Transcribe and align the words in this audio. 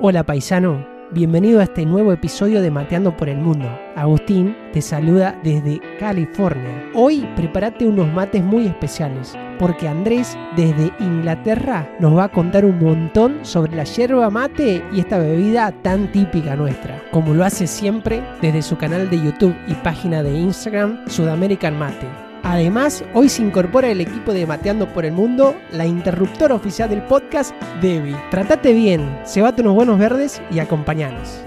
Hola 0.00 0.24
paisano, 0.24 0.84
bienvenido 1.12 1.60
a 1.60 1.64
este 1.64 1.86
nuevo 1.86 2.12
episodio 2.12 2.60
de 2.60 2.68
Mateando 2.68 3.16
por 3.16 3.28
el 3.28 3.38
Mundo. 3.38 3.68
Agustín 3.94 4.56
te 4.72 4.82
saluda 4.82 5.38
desde 5.44 5.80
California. 6.00 6.90
Hoy 6.94 7.24
prepárate 7.36 7.86
unos 7.86 8.12
mates 8.12 8.42
muy 8.42 8.66
especiales, 8.66 9.38
porque 9.56 9.86
Andrés 9.86 10.36
desde 10.56 10.92
Inglaterra 10.98 11.88
nos 12.00 12.16
va 12.16 12.24
a 12.24 12.32
contar 12.32 12.64
un 12.64 12.80
montón 12.80 13.44
sobre 13.44 13.76
la 13.76 13.84
yerba 13.84 14.30
mate 14.30 14.84
y 14.92 14.98
esta 14.98 15.18
bebida 15.18 15.70
tan 15.82 16.10
típica 16.10 16.56
nuestra, 16.56 17.00
como 17.12 17.32
lo 17.32 17.44
hace 17.44 17.68
siempre 17.68 18.20
desde 18.42 18.62
su 18.62 18.76
canal 18.76 19.08
de 19.08 19.22
YouTube 19.22 19.54
y 19.68 19.74
página 19.74 20.24
de 20.24 20.36
Instagram 20.36 21.08
Sudamerican 21.08 21.78
Mate. 21.78 22.33
Además, 22.46 23.02
hoy 23.14 23.30
se 23.30 23.42
incorpora 23.42 23.90
el 23.90 24.02
equipo 24.02 24.34
de 24.34 24.46
Mateando 24.46 24.86
por 24.92 25.06
el 25.06 25.12
Mundo, 25.12 25.56
la 25.72 25.86
interruptora 25.86 26.54
oficial 26.54 26.90
del 26.90 27.02
podcast, 27.02 27.54
Debbie. 27.80 28.14
Tratate 28.30 28.74
bien, 28.74 29.18
cebate 29.24 29.62
unos 29.62 29.74
buenos 29.74 29.98
verdes 29.98 30.42
y 30.50 30.58
acompañanos. 30.58 31.40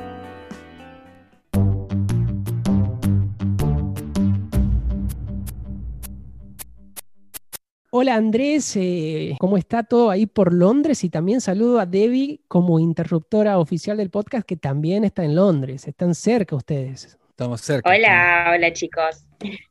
Hola 7.92 8.16
Andrés, 8.16 8.76
eh, 8.76 9.36
¿cómo 9.40 9.58
está 9.58 9.84
todo 9.84 10.10
ahí 10.10 10.26
por 10.26 10.52
Londres? 10.52 11.04
Y 11.04 11.10
también 11.10 11.42
saludo 11.42 11.80
a 11.80 11.86
Debbie 11.86 12.42
como 12.48 12.80
interruptora 12.80 13.60
oficial 13.60 13.98
del 13.98 14.10
podcast 14.10 14.48
que 14.48 14.58
también 14.58 15.04
está 15.04 15.24
en 15.24 15.36
Londres. 15.36 15.88
Están 15.88 16.16
cerca 16.16 16.56
ustedes. 16.56 17.20
Estamos 17.30 17.62
cerca. 17.62 17.88
Hola, 17.88 18.54
hola 18.56 18.74
chicos. 18.74 19.24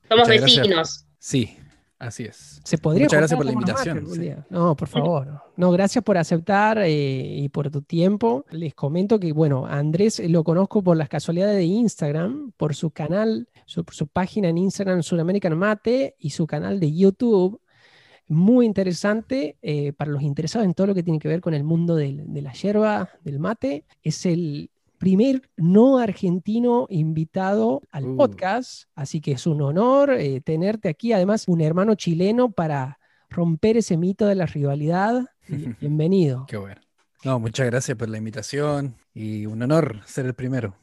Somos 0.09 0.29
Muchas 0.29 0.57
gracias. 0.57 1.06
Sí, 1.29 1.57
así 1.99 2.23
es. 2.23 2.61
Se 2.63 2.79
podría 2.79 3.07
Muchas 3.07 3.19
gracias 3.19 3.37
por 3.37 3.47
la 3.47 3.53
invitación, 3.53 4.07
sí. 4.07 4.31
No, 4.49 4.77
por 4.77 4.87
favor. 4.87 5.43
No, 5.57 5.73
gracias 5.73 6.05
por 6.05 6.17
aceptar 6.19 6.79
eh, 6.79 7.39
y 7.39 7.49
por 7.49 7.69
tu 7.69 7.83
tiempo. 7.83 8.45
Les 8.53 8.75
comento 8.77 9.19
que, 9.19 9.33
bueno, 9.33 9.67
a 9.67 9.77
Andrés 9.79 10.23
lo 10.31 10.45
conozco 10.45 10.85
por 10.85 10.97
las 10.97 11.09
casualidades 11.09 11.57
de 11.57 11.65
Instagram, 11.65 12.53
por 12.57 12.77
su 12.77 12.93
canal, 12.93 13.49
su, 13.65 13.85
su 13.91 14.07
página 14.07 14.51
en 14.51 14.59
Instagram 14.59 15.03
Sudamerican 15.03 15.59
Mate 15.59 16.15
y 16.21 16.31
su 16.31 16.47
canal 16.47 16.79
de 16.79 16.95
YouTube. 16.95 17.61
Muy 18.29 18.67
interesante 18.67 19.57
eh, 19.63 19.93
para 19.95 20.13
los 20.13 20.23
interesados 20.23 20.65
en 20.65 20.75
todo 20.75 20.87
lo 20.87 20.95
que 20.95 21.03
tiene 21.03 21.19
que 21.19 21.27
ver 21.29 21.41
con 21.41 21.55
el 21.55 21.65
mundo 21.65 21.97
del- 21.97 22.33
de 22.33 22.43
la 22.43 22.53
yerba, 22.53 23.09
del 23.25 23.41
mate. 23.41 23.85
Es 24.03 24.27
el 24.27 24.71
primer 24.99 25.43
no 25.57 25.99
argentino 25.99 26.87
invitado 26.91 27.83
al 27.91 28.05
Uh. 28.07 28.17
podcast, 28.17 28.85
así 28.95 29.21
que 29.21 29.33
es 29.33 29.47
un 29.47 29.63
honor 29.63 30.13
eh, 30.13 30.41
tenerte 30.41 30.89
aquí. 30.89 31.13
Además, 31.13 31.45
un 31.49 31.61
hermano 31.61 31.95
chileno 31.95 32.51
para 32.51 32.99
romper 33.31 33.77
ese 33.77 33.97
mito 33.97 34.27
de 34.27 34.35
la 34.35 34.47
rivalidad. 34.47 35.27
Bienvenido. 35.81 36.47
Qué 36.47 36.57
bueno. 36.57 36.81
No, 37.25 37.39
muchas 37.41 37.67
gracias 37.67 37.97
por 37.97 38.09
la 38.09 38.19
invitación 38.19 38.95
y 39.15 39.47
un 39.47 39.63
honor 39.63 40.01
ser 40.07 40.27
el 40.27 40.35
primero. 40.35 40.75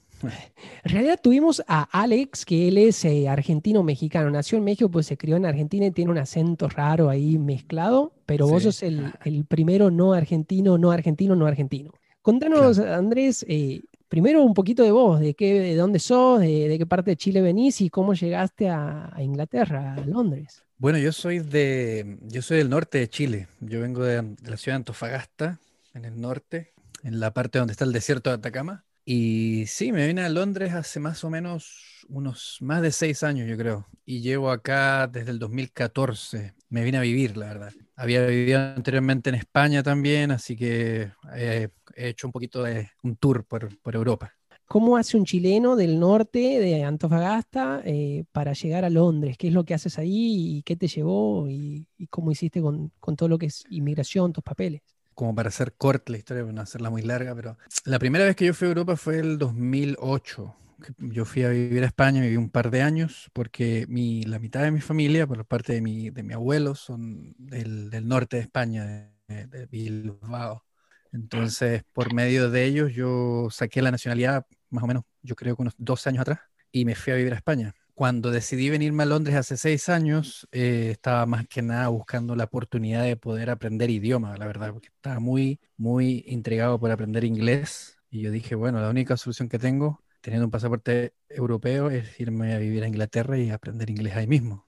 En 0.84 0.92
realidad 0.92 1.20
tuvimos 1.22 1.62
a 1.68 1.84
Alex, 1.84 2.46
que 2.46 2.70
él 2.70 2.78
es 2.78 3.04
eh, 3.04 3.28
argentino-mexicano. 3.28 4.30
Nació 4.30 4.58
en 4.58 4.64
México, 4.64 4.90
pues 4.90 5.06
se 5.06 5.18
crió 5.18 5.36
en 5.36 5.46
Argentina 5.46 5.86
y 5.86 5.92
tiene 5.92 6.12
un 6.12 6.18
acento 6.18 6.70
raro 6.70 7.10
ahí 7.10 7.38
mezclado, 7.38 8.14
pero 8.26 8.48
vos 8.48 8.64
sos 8.64 8.84
el, 8.84 9.14
el 9.26 9.44
primero 9.46 9.92
no 9.92 10.14
argentino, 10.14 10.78
no 10.78 10.92
argentino, 10.92 11.36
no 11.36 11.46
argentino. 11.46 11.92
Contanos, 12.22 12.80
Andrés, 12.80 13.46
eh, 13.50 13.84
primero 14.14 14.44
un 14.44 14.54
poquito 14.54 14.84
de 14.84 14.92
vos, 14.92 15.20
de, 15.20 15.34
qué, 15.34 15.60
de 15.60 15.76
dónde 15.76 15.98
sos, 15.98 16.40
de, 16.40 16.76
qué 16.78 16.86
parte 16.86 17.10
de 17.10 17.18
Chile 17.18 17.42
venís 17.42 17.82
y 17.82 17.90
cómo 17.90 18.14
llegaste 18.14 18.70
a, 18.70 19.12
Inglaterra, 19.18 19.96
a 19.96 20.06
Londres. 20.06 20.62
Bueno, 20.78 21.00
yo 21.00 21.12
soy 21.12 21.40
de, 21.40 22.20
yo 22.22 22.44
soy 22.44 22.60
del 22.60 22.70
norte 22.70 23.00
de 23.00 23.10
Chile. 23.10 23.48
Yo 23.60 23.82
vengo 23.82 24.04
de 24.04 24.22
la 24.44 24.58
ciudad 24.58 24.76
de 24.76 24.82
Antofagasta, 24.82 25.60
en 25.96 26.06
el 26.06 26.22
norte, 26.22 26.74
en 27.02 27.20
la 27.20 27.34
parte 27.34 27.58
donde 27.58 27.72
está 27.72 27.86
el 27.86 27.92
desierto 27.92 28.30
de 28.30 28.36
Atacama. 28.36 28.86
Y 29.04 29.66
sí, 29.66 29.92
me 29.92 30.06
vine 30.06 30.22
a 30.22 30.30
Londres 30.30 30.74
hace 30.74 31.00
más 31.00 31.24
o 31.24 31.32
menos 31.32 32.06
unos 32.08 32.60
más 32.62 32.84
de 32.84 32.92
seis 32.92 33.24
años, 33.24 33.50
yo 33.50 33.58
creo. 33.58 33.88
Y 34.06 34.22
llevo 34.22 34.52
acá 34.52 35.08
desde 35.08 35.32
el 35.32 35.40
2014. 35.40 36.54
Me 36.70 36.84
vine 36.84 37.00
a 37.00 37.02
vivir, 37.02 37.36
la 37.36 37.48
verdad. 37.48 37.74
Había 38.04 38.26
vivido 38.26 38.60
anteriormente 38.60 39.30
en 39.30 39.38
España 39.38 39.82
también, 39.82 40.32
así 40.32 40.58
que 40.58 41.14
eh, 41.38 41.70
he 41.96 42.10
hecho 42.10 42.28
un 42.28 42.34
poquito 42.34 42.62
de 42.62 42.90
un 43.02 43.16
tour 43.16 43.46
por, 43.46 43.80
por 43.80 43.96
Europa. 43.96 44.34
¿Cómo 44.66 44.98
hace 44.98 45.16
un 45.16 45.24
chileno 45.24 45.78
del 45.78 45.98
norte, 45.98 46.60
de 46.60 46.84
Antofagasta, 46.84 47.82
eh, 47.86 48.26
para 48.34 48.52
llegar 48.52 48.84
a 48.84 48.90
Londres? 48.90 49.38
¿Qué 49.38 49.48
es 49.48 49.54
lo 49.54 49.64
que 49.64 49.74
haces 49.74 49.98
ahí 50.00 50.58
y 50.58 50.64
qué 50.64 50.76
te 50.76 50.90
llevó 50.90 51.48
y, 51.48 51.88
y 51.98 52.08
cómo 52.08 52.30
hiciste 52.30 52.62
con, 52.62 52.92
con 53.00 53.16
todo 53.16 53.30
lo 53.30 53.38
que 53.38 53.46
es 53.46 53.64
inmigración, 53.70 54.34
tus 54.34 54.44
papeles? 54.44 54.82
como 55.14 55.34
para 55.36 55.50
hacer 55.50 55.74
corta 55.74 56.12
la 56.12 56.18
historia, 56.18 56.44
para 56.44 56.54
no 56.54 56.62
hacerla 56.62 56.90
muy 56.90 57.04
larga, 57.04 57.36
pero 57.36 57.56
la 57.86 58.00
primera 58.00 58.26
vez 58.26 58.36
que 58.36 58.48
yo 58.48 58.54
fui 58.56 58.66
a 58.66 58.70
Europa 58.70 58.98
fue 58.98 59.20
el 59.20 59.38
2008. 59.38 60.56
Yo 60.98 61.26
fui 61.26 61.44
a 61.44 61.50
vivir 61.50 61.84
a 61.84 61.88
España, 61.88 62.22
viví 62.22 62.38
un 62.38 62.50
par 62.50 62.70
de 62.72 62.82
años, 62.82 63.30
porque 63.34 63.86
mi, 63.88 64.24
la 64.24 64.40
mitad 64.40 64.64
de 64.64 64.72
mi 64.72 64.82
familia, 64.82 65.28
por 65.28 65.46
parte 65.46 65.74
de 65.74 65.82
mi, 65.82 66.10
de 66.10 66.24
mi 66.24 66.34
abuelo, 66.34 66.76
son 66.76 67.34
del, 67.38 67.90
del 67.90 68.08
norte 68.08 68.38
de 68.38 68.44
España, 68.44 68.86
de, 69.28 69.48
de 69.48 69.66
Bilbao. 69.68 70.66
Entonces, 71.12 71.84
por 71.94 72.14
medio 72.14 72.50
de 72.50 72.66
ellos, 72.66 72.94
yo 72.94 73.48
saqué 73.52 73.82
la 73.82 73.92
nacionalidad 73.92 74.46
más 74.70 74.84
o 74.84 74.88
menos, 74.88 75.04
yo 75.22 75.36
creo 75.36 75.56
que 75.56 75.62
unos 75.62 75.76
dos 75.78 76.06
años 76.08 76.22
atrás, 76.22 76.40
y 76.72 76.86
me 76.86 76.96
fui 76.96 77.14
a 77.14 77.16
vivir 77.16 77.34
a 77.34 77.36
España. 77.38 77.74
Cuando 77.94 78.32
decidí 78.32 78.70
venirme 78.72 79.04
a 79.04 79.06
Londres 79.06 79.36
hace 79.36 79.56
seis 79.56 79.88
años, 79.88 80.48
eh, 80.52 80.90
estaba 80.92 81.28
más 81.28 81.48
que 81.48 81.62
nada 81.62 81.88
buscando 81.90 82.36
la 82.36 82.46
oportunidad 82.46 83.04
de 83.04 83.16
poder 83.18 83.52
aprender 83.52 83.92
idioma, 83.92 84.36
la 84.38 84.48
verdad, 84.48 84.72
porque 84.74 84.88
estaba 84.88 85.20
muy, 85.20 85.60
muy 85.78 86.24
intrigado 86.28 86.80
por 86.80 86.90
aprender 86.90 87.24
inglés. 87.24 87.98
Y 88.10 88.22
yo 88.22 88.32
dije, 88.32 88.56
bueno, 88.56 88.82
la 88.82 88.90
única 88.90 89.16
solución 89.18 89.48
que 89.48 89.60
tengo, 89.60 90.03
teniendo 90.24 90.46
un 90.48 90.52
pasaporte 90.52 91.14
europeo, 91.30 91.90
es 91.90 92.18
irme 92.20 92.54
a 92.54 92.58
vivir 92.58 92.84
a 92.84 92.88
Inglaterra 92.88 93.38
y 93.38 93.50
aprender 93.52 93.90
inglés 93.90 94.16
ahí 94.16 94.26
mismo. 94.26 94.66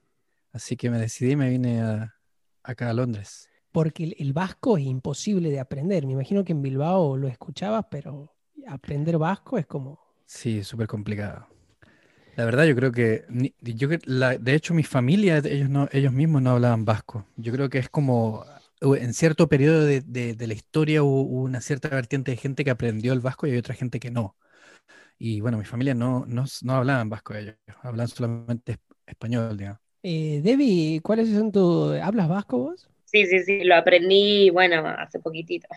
Así 0.52 0.76
que 0.76 0.90
me 0.90 1.00
decidí 1.00 1.32
y 1.32 1.36
me 1.38 1.50
vine 1.50 1.82
a- 1.82 2.14
acá 2.62 2.90
a 2.90 2.94
Londres. 2.94 3.50
Porque 3.72 4.04
el, 4.04 4.16
el 4.20 4.34
vasco 4.34 4.78
es 4.78 4.86
imposible 4.86 5.50
de 5.50 5.60
aprender. 5.62 6.06
Me 6.06 6.14
imagino 6.14 6.44
que 6.44 6.52
en 6.52 6.62
Bilbao 6.62 7.16
lo 7.18 7.30
escuchabas, 7.30 7.86
pero 7.90 8.34
aprender 8.68 9.18
vasco 9.18 9.58
es 9.58 9.66
como... 9.66 10.00
Sí, 10.26 10.64
súper 10.64 10.88
complicado. 10.88 11.48
La 12.36 12.44
verdad, 12.44 12.66
yo 12.66 12.76
creo 12.76 12.92
que, 12.92 13.24
yo 13.62 13.88
la- 14.06 14.38
de 14.38 14.56
hecho, 14.56 14.74
mi 14.74 14.84
familia, 14.84 15.38
ellos, 15.38 15.70
no, 15.70 15.88
ellos 15.92 16.12
mismos 16.12 16.42
no 16.42 16.52
hablaban 16.52 16.84
vasco. 16.84 17.26
Yo 17.38 17.54
creo 17.54 17.70
que 17.70 17.78
es 17.78 17.90
como, 17.90 18.46
en 18.82 19.14
cierto 19.14 19.48
periodo 19.48 19.86
de, 19.86 20.02
de- 20.02 20.34
de 20.36 20.48
la 20.48 20.54
historia 20.54 21.02
hubo 21.04 21.22
una 21.22 21.62
cierta 21.62 21.88
vertiente 21.90 22.32
de 22.32 22.38
gente 22.38 22.66
que 22.66 22.72
aprendió 22.72 23.14
el 23.14 23.22
vasco 23.22 23.48
y 23.48 23.52
hay 23.52 23.58
otra 23.58 23.74
gente 23.76 24.00
que 24.02 24.12
no. 24.12 24.36
Y 25.18 25.40
bueno, 25.42 25.58
mi 25.58 25.66
familia 25.66 25.94
no, 25.94 26.26
no, 26.28 26.46
no 26.64 26.74
hablaban 26.74 27.10
vasco 27.10 27.34
ellos, 27.36 27.56
hablaban 27.82 28.08
solamente 28.08 28.74
es- 28.74 28.80
español, 29.08 29.56
digamos. 29.58 29.80
Eh, 30.04 30.42
Debbie, 30.44 31.00
¿cuáles 31.02 31.30
son 31.30 31.52
tus... 31.52 31.98
¿Hablas 32.00 32.28
vasco 32.30 32.58
vos? 32.60 32.90
Sí, 33.06 33.26
sí, 33.26 33.40
sí, 33.44 33.64
lo 33.64 33.76
aprendí, 33.76 34.50
bueno, 34.50 34.86
hace 34.88 35.20
poquitito, 35.20 35.68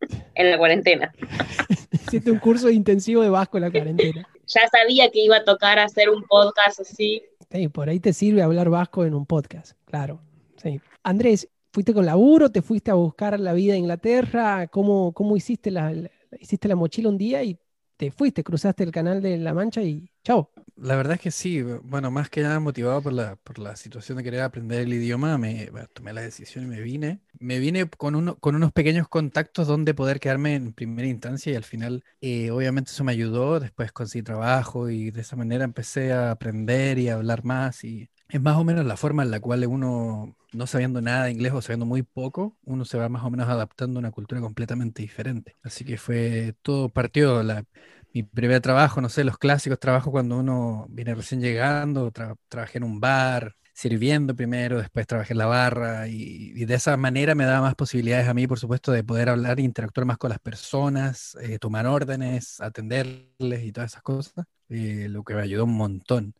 en 0.34 0.50
la 0.50 0.58
cuarentena. 0.58 1.12
Hiciste 1.92 2.30
un 2.30 2.38
curso 2.38 2.70
intensivo 2.70 3.22
de 3.22 3.28
vasco 3.28 3.58
en 3.58 3.62
la 3.64 3.70
cuarentena. 3.70 4.28
Ya 4.48 4.60
sabía 4.70 5.10
que 5.10 5.24
iba 5.24 5.38
a 5.38 5.44
tocar 5.44 5.80
hacer 5.80 6.08
un 6.08 6.22
podcast 6.22 6.78
así. 6.78 7.20
Sí, 7.50 7.66
por 7.66 7.88
ahí 7.88 7.98
te 7.98 8.12
sirve 8.12 8.42
hablar 8.42 8.70
vasco 8.70 9.04
en 9.04 9.12
un 9.12 9.26
podcast, 9.26 9.72
claro. 9.86 10.20
Sí. 10.62 10.80
Andrés, 11.02 11.48
¿fuiste 11.72 11.92
con 11.92 12.06
laburo? 12.06 12.48
¿Te 12.52 12.62
fuiste 12.62 12.92
a 12.92 12.94
buscar 12.94 13.40
la 13.40 13.52
vida 13.54 13.72
en 13.74 13.80
Inglaterra? 13.80 14.68
¿Cómo, 14.68 15.12
cómo 15.14 15.36
hiciste 15.36 15.72
la, 15.72 15.90
la- 15.92 16.10
hiciste 16.38 16.68
la 16.68 16.76
mochila 16.76 17.08
un 17.08 17.18
día 17.18 17.42
y 17.42 17.58
te 17.96 18.10
fuiste, 18.10 18.44
cruzaste 18.44 18.84
el 18.84 18.92
canal 18.92 19.22
de 19.22 19.38
La 19.38 19.54
Mancha 19.54 19.82
y 19.82 20.10
chao? 20.24 20.50
La 20.76 20.94
verdad 20.94 21.14
es 21.14 21.20
que 21.20 21.30
sí, 21.30 21.62
bueno, 21.62 22.10
más 22.10 22.28
que 22.28 22.42
nada 22.42 22.60
motivado 22.60 23.00
por 23.02 23.12
la, 23.12 23.36
por 23.36 23.58
la 23.58 23.76
situación 23.76 24.18
de 24.18 24.24
querer 24.24 24.42
aprender 24.42 24.80
el 24.80 24.92
idioma, 24.92 25.38
me 25.38 25.70
bueno, 25.70 25.88
tomé 25.94 26.12
la 26.12 26.20
decisión 26.20 26.64
y 26.64 26.68
me 26.68 26.80
vine. 26.82 27.20
Me 27.38 27.58
vine 27.58 27.88
con, 27.88 28.14
uno, 28.14 28.38
con 28.38 28.54
unos 28.54 28.72
pequeños 28.72 29.08
contactos 29.08 29.66
donde 29.66 29.94
poder 29.94 30.20
quedarme 30.20 30.54
en 30.54 30.74
primera 30.74 31.08
instancia 31.08 31.52
y 31.52 31.56
al 31.56 31.64
final, 31.64 32.04
eh, 32.20 32.50
obviamente 32.50 32.90
eso 32.90 33.04
me 33.04 33.12
ayudó, 33.12 33.58
después 33.58 33.90
conseguí 33.92 34.22
trabajo 34.22 34.90
y 34.90 35.10
de 35.10 35.22
esa 35.22 35.36
manera 35.36 35.64
empecé 35.64 36.12
a 36.12 36.30
aprender 36.30 36.98
y 36.98 37.08
a 37.08 37.14
hablar 37.14 37.42
más 37.44 37.82
y 37.84 38.10
es 38.28 38.40
más 38.40 38.56
o 38.56 38.64
menos 38.64 38.84
la 38.86 38.96
forma 38.96 39.22
en 39.22 39.30
la 39.30 39.40
cual 39.40 39.66
uno, 39.66 40.36
no 40.52 40.66
sabiendo 40.66 41.00
nada 41.00 41.24
de 41.26 41.32
inglés 41.32 41.52
o 41.52 41.62
sabiendo 41.62 41.86
muy 41.86 42.02
poco, 42.02 42.56
uno 42.64 42.84
se 42.84 42.98
va 42.98 43.08
más 43.08 43.24
o 43.24 43.30
menos 43.30 43.48
adaptando 43.48 43.98
a 43.98 44.00
una 44.00 44.10
cultura 44.12 44.40
completamente 44.40 45.02
diferente. 45.02 45.56
Así 45.62 45.84
que 45.84 45.96
fue 45.98 46.54
todo 46.62 46.88
partió 46.88 47.42
la, 47.42 47.64
mi 48.12 48.22
primer 48.22 48.60
trabajo, 48.60 49.00
no 49.00 49.08
sé, 49.08 49.24
los 49.24 49.38
clásicos 49.38 49.78
trabajos 49.78 50.10
cuando 50.10 50.38
uno 50.38 50.86
viene 50.90 51.14
recién 51.14 51.40
llegando, 51.40 52.10
tra- 52.12 52.36
trabajé 52.48 52.78
en 52.78 52.84
un 52.84 53.00
bar, 53.00 53.54
sirviendo 53.74 54.34
primero, 54.34 54.78
después 54.78 55.06
trabajé 55.06 55.34
en 55.34 55.38
la 55.38 55.46
barra 55.46 56.08
y, 56.08 56.64
de 56.64 56.74
esa 56.74 56.96
manera 56.96 57.34
me 57.34 57.44
daba 57.44 57.60
más 57.62 57.74
posibilidades 57.74 58.26
a 58.28 58.34
mí, 58.34 58.46
por 58.46 58.58
supuesto, 58.58 58.90
de 58.92 59.04
poder 59.04 59.28
hablar 59.28 59.58
e 59.60 59.62
interactuar 59.62 60.06
más 60.06 60.18
con 60.18 60.30
las 60.30 60.38
personas, 60.40 61.36
eh, 61.42 61.58
tomar 61.58 61.86
órdenes, 61.86 62.60
atenderles 62.60 63.64
y 63.64 63.72
todas 63.72 63.92
esas 63.92 64.02
cosas, 64.02 64.46
eh, 64.70 65.08
lo 65.10 65.22
que 65.24 65.34
me 65.34 65.42
ayudó 65.42 65.64
un 65.64 65.76
montón. 65.76 66.34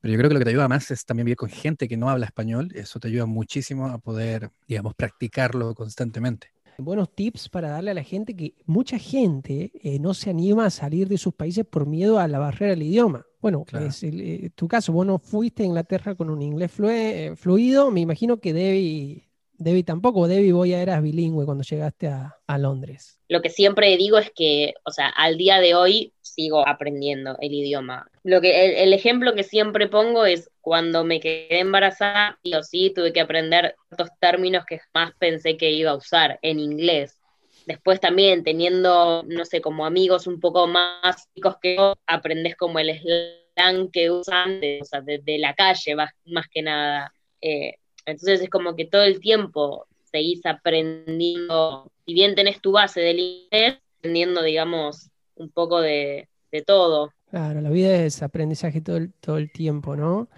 Pero 0.00 0.12
yo 0.12 0.18
creo 0.18 0.30
que 0.30 0.34
lo 0.34 0.38
que 0.40 0.44
te 0.44 0.50
ayuda 0.50 0.68
más 0.68 0.90
es 0.90 1.04
también 1.04 1.26
vivir 1.26 1.36
con 1.36 1.48
gente 1.48 1.88
que 1.88 1.96
no 1.96 2.08
habla 2.08 2.26
español, 2.26 2.70
eso 2.74 3.00
te 3.00 3.08
ayuda 3.08 3.26
muchísimo 3.26 3.86
a 3.86 3.98
poder, 3.98 4.50
digamos, 4.66 4.94
practicarlo 4.94 5.74
constantemente. 5.74 6.52
buenos 6.78 7.12
tips 7.12 7.48
para 7.48 7.70
darle 7.70 7.90
a 7.90 7.94
la 7.94 8.04
gente 8.04 8.36
que 8.36 8.54
mucha 8.66 8.98
gente 8.98 9.72
eh, 9.82 9.98
no 9.98 10.14
se 10.14 10.30
anima 10.30 10.66
a 10.66 10.70
salir 10.70 11.08
de 11.08 11.18
sus 11.18 11.34
países 11.34 11.66
por 11.66 11.86
miedo 11.86 12.20
a 12.20 12.28
la 12.28 12.38
barrera 12.38 12.70
del 12.70 12.84
idioma. 12.84 13.26
Bueno, 13.40 13.64
es 13.72 14.02
eh, 14.04 14.50
tu 14.54 14.68
caso, 14.68 14.92
vos 14.92 15.06
no 15.06 15.18
fuiste 15.18 15.64
a 15.64 15.66
Inglaterra 15.66 16.14
con 16.14 16.30
un 16.30 16.42
inglés 16.42 16.72
eh, 16.78 17.34
fluido, 17.36 17.90
me 17.90 18.00
imagino 18.00 18.38
que 18.38 18.52
Debbie, 18.52 19.28
Debbie 19.54 19.82
tampoco, 19.82 20.28
Debbie 20.28 20.52
vos 20.52 20.68
ya 20.68 20.80
eras 20.80 21.02
bilingüe 21.02 21.44
cuando 21.44 21.64
llegaste 21.64 22.06
a, 22.06 22.36
a, 22.46 22.58
Londres. 22.58 23.18
Lo 23.28 23.42
que 23.42 23.50
siempre 23.50 23.96
digo 23.96 24.18
es 24.18 24.30
que, 24.30 24.74
o 24.84 24.92
sea, 24.92 25.08
al 25.08 25.36
día 25.36 25.58
de 25.58 25.74
hoy 25.74 26.12
sigo 26.38 26.66
aprendiendo 26.68 27.36
el 27.40 27.52
idioma. 27.52 28.08
Lo 28.22 28.40
que, 28.40 28.80
el, 28.84 28.92
ejemplo 28.92 29.34
que 29.34 29.42
siempre 29.42 29.88
pongo 29.88 30.24
es 30.24 30.48
cuando 30.60 31.02
me 31.02 31.18
quedé 31.18 31.58
embarazada, 31.58 32.38
o 32.56 32.62
sí 32.62 32.92
tuve 32.94 33.12
que 33.12 33.20
aprender 33.20 33.74
estos 33.90 34.10
términos 34.20 34.64
que 34.64 34.78
jamás 34.78 35.14
pensé 35.18 35.56
que 35.56 35.72
iba 35.72 35.90
a 35.90 35.96
usar 35.96 36.38
en 36.42 36.60
inglés. 36.60 37.20
Después 37.66 37.98
también 37.98 38.44
teniendo, 38.44 39.24
no 39.26 39.44
sé, 39.44 39.60
como 39.60 39.84
amigos 39.84 40.28
un 40.28 40.38
poco 40.38 40.68
más 40.68 41.28
chicos 41.34 41.56
que 41.60 41.74
yo, 41.74 41.96
aprendes 42.06 42.54
como 42.54 42.78
el 42.78 42.96
slang 42.96 43.90
que 43.90 44.12
usan 44.12 44.60
de, 44.60 44.78
o 44.80 44.84
sea, 44.84 45.00
de, 45.00 45.38
la 45.38 45.54
calle 45.54 45.96
más, 45.96 46.12
más 46.24 46.46
que 46.48 46.62
nada. 46.62 47.12
Eh, 47.40 47.74
entonces 48.06 48.42
es 48.42 48.48
como 48.48 48.76
que 48.76 48.84
todo 48.84 49.02
el 49.02 49.18
tiempo 49.18 49.86
seguís 50.04 50.46
aprendiendo, 50.46 51.90
si 52.06 52.14
bien 52.14 52.36
tenés 52.36 52.60
tu 52.60 52.70
base 52.70 53.00
del 53.00 53.18
inglés, 53.18 53.78
aprendiendo, 53.98 54.42
digamos, 54.44 55.10
un 55.38 55.50
poco 55.50 55.80
de, 55.80 56.28
de 56.52 56.62
todo. 56.62 57.12
Claro, 57.30 57.60
la 57.60 57.70
vida 57.70 57.94
es 58.04 58.22
aprendizaje 58.22 58.80
todo 58.80 58.96
el, 58.96 59.12
todo 59.14 59.38
el 59.38 59.52
tiempo, 59.52 59.96
¿no? 59.96 60.28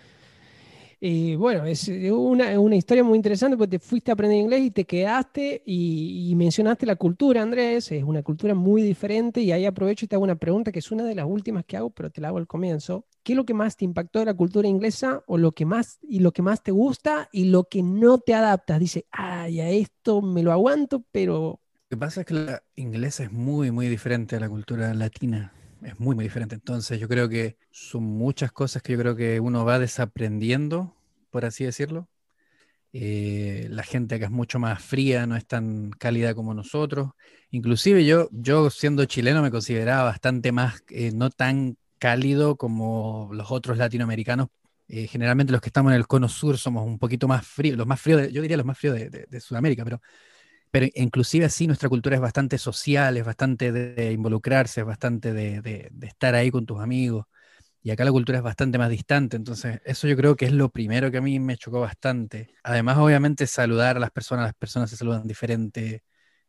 Y 1.03 1.35
bueno, 1.35 1.65
es 1.65 1.89
una, 1.89 2.61
una, 2.61 2.77
historia 2.77 3.03
muy 3.03 3.17
interesante 3.17 3.57
porque 3.57 3.79
te 3.79 3.85
fuiste 3.85 4.11
a 4.11 4.15
aprender 4.15 4.39
inglés 4.39 4.61
y 4.61 4.71
te 4.71 4.85
quedaste 4.85 5.63
y, 5.65 6.35
mencionaste 6.37 6.85
la 6.85 6.97
cultura, 6.97 7.41
Andrés. 7.41 7.91
Es 7.91 8.05
una 8.05 8.23
cultura 8.23 8.55
muy 8.55 8.83
diferente 8.83 9.41
y 9.41 9.51
ahí 9.51 9.65
aprovecho 9.65 10.05
y 10.05 10.09
te 10.09 10.17
hago 10.17 10.25
una 10.25 10.37
pregunta 10.37 10.71
que 10.71 10.81
es 10.81 10.93
una 10.93 11.05
de 11.05 11.15
las 11.15 11.25
últimas 11.25 11.65
que 11.65 11.79
hago, 11.79 11.89
pero 11.89 12.11
te 12.11 12.21
la 12.21 12.29
hago 12.29 12.37
al 12.37 12.47
comienzo. 12.47 13.07
¿Qué 13.23 13.33
es 13.33 13.37
lo 13.37 13.47
que 13.47 13.55
más 13.55 13.79
te 13.79 13.87
impactó 13.87 14.19
de 14.19 14.27
la 14.27 14.35
cultura 14.35 14.69
inglesa 14.69 15.25
o 15.27 15.39
lo 15.39 15.53
que 15.53 15.65
más 15.65 15.99
y 16.03 16.19
lo 16.19 16.33
que 16.33 16.43
más 16.43 16.63
te 16.63 16.71
gusta 16.71 17.31
y 17.33 17.45
lo 17.45 17.65
que 17.65 17.83
no 17.83 18.19
te 18.19 18.35
adaptas? 18.35 18.79
Dice, 18.79 19.07
ay, 19.11 19.61
a 19.61 19.71
esto 19.71 20.21
me 20.21 20.43
lo 20.43 20.53
aguanto, 20.53 21.03
pero... 21.11 21.61
Que 21.91 21.97
pasa 21.97 22.21
es 22.21 22.27
que 22.27 22.35
la 22.35 22.63
inglesa 22.77 23.25
es 23.25 23.33
muy, 23.33 23.73
muy 23.73 23.89
diferente 23.89 24.37
a 24.37 24.41
la 24.41 24.49
cultura 24.49 24.95
latina 24.95 25.53
es 25.83 25.99
muy, 25.99 26.15
muy 26.15 26.25
diferente. 26.25 26.55
Entonces 26.55 27.01
yo 27.01 27.09
creo 27.09 27.29
que 27.29 27.57
son 27.73 28.05
muchas 28.05 28.53
cosas 28.53 28.83
que 28.83 28.93
yo 28.93 28.99
creo 28.99 29.17
que 29.17 29.41
uno 29.41 29.65
va 29.65 29.79
desaprendiendo, 29.81 30.95
por 31.31 31.45
así 31.45 31.65
decirlo. 31.65 32.09
Eh, 32.93 33.69
la 33.71 33.83
gente 33.83 34.17
acá 34.17 34.27
es 34.27 34.31
mucho 34.31 34.59
más 34.61 34.83
fría, 34.85 35.27
no 35.27 35.37
es 35.37 35.47
tan 35.47 35.91
cálida 35.91 36.35
como 36.35 36.55
nosotros. 36.55 37.11
Inclusive 37.51 38.05
yo, 38.05 38.29
yo 38.33 38.71
siendo 38.71 39.05
chileno 39.07 39.43
me 39.43 39.51
consideraba 39.51 40.05
bastante 40.05 40.53
más, 40.53 40.85
eh, 40.91 41.13
no 41.15 41.31
tan 41.31 41.77
cálido 41.99 42.57
como 42.57 43.31
los 43.33 43.51
otros 43.51 43.79
latinoamericanos. 43.79 44.49
Eh, 44.89 45.07
generalmente 45.07 45.53
los 45.53 45.61
que 45.61 45.69
estamos 45.69 45.93
en 45.93 45.97
el 45.97 46.07
cono 46.07 46.29
sur 46.29 46.59
somos 46.59 46.85
un 46.87 46.99
poquito 46.99 47.29
más 47.29 47.47
fríos, 47.47 47.77
los 47.79 47.87
más 47.87 48.01
fríos, 48.01 48.31
yo 48.33 48.43
diría 48.43 48.57
los 48.57 48.67
más 48.67 48.79
fríos 48.79 48.97
de, 48.97 49.09
de 49.29 49.41
Sudamérica, 49.41 49.85
pero 49.85 50.01
pero 50.71 50.87
inclusive 50.95 51.47
así 51.47 51.67
nuestra 51.67 51.89
cultura 51.89 52.17
es 52.17 52.23
bastante 52.23 52.59
social, 52.59 53.17
es 53.17 53.25
bastante 53.25 53.73
de, 53.73 54.13
involucrarse, 54.13 54.81
es 54.81 54.87
bastante 54.87 55.33
de, 55.33 55.91
estar 56.03 56.35
ahí 56.35 56.51
con 56.51 56.67
tus 56.67 56.81
amigos. 56.81 57.27
Y 57.83 57.91
acá 57.91 58.05
la 58.05 58.13
cultura 58.13 58.39
es 58.39 58.45
bastante 58.45 58.79
más 58.79 58.91
distante, 58.91 59.37
entonces 59.37 59.81
eso 59.85 60.07
yo 60.07 60.17
creo 60.17 60.37
que 60.37 60.47
es 60.47 60.53
lo 60.53 60.71
primero 60.71 61.11
que 61.11 61.19
a 61.19 61.23
mí 61.23 61.41
me 61.41 61.57
chocó 61.57 61.81
bastante. 61.81 62.55
Además, 62.63 62.99
obviamente, 62.99 63.47
saludar 63.47 63.97
a 63.97 64.01
las 64.01 64.11
personas, 64.11 64.47
las 64.47 64.55
personas 64.55 64.91
se 64.91 64.97
saludan 64.97 65.27
diferente. 65.27 66.03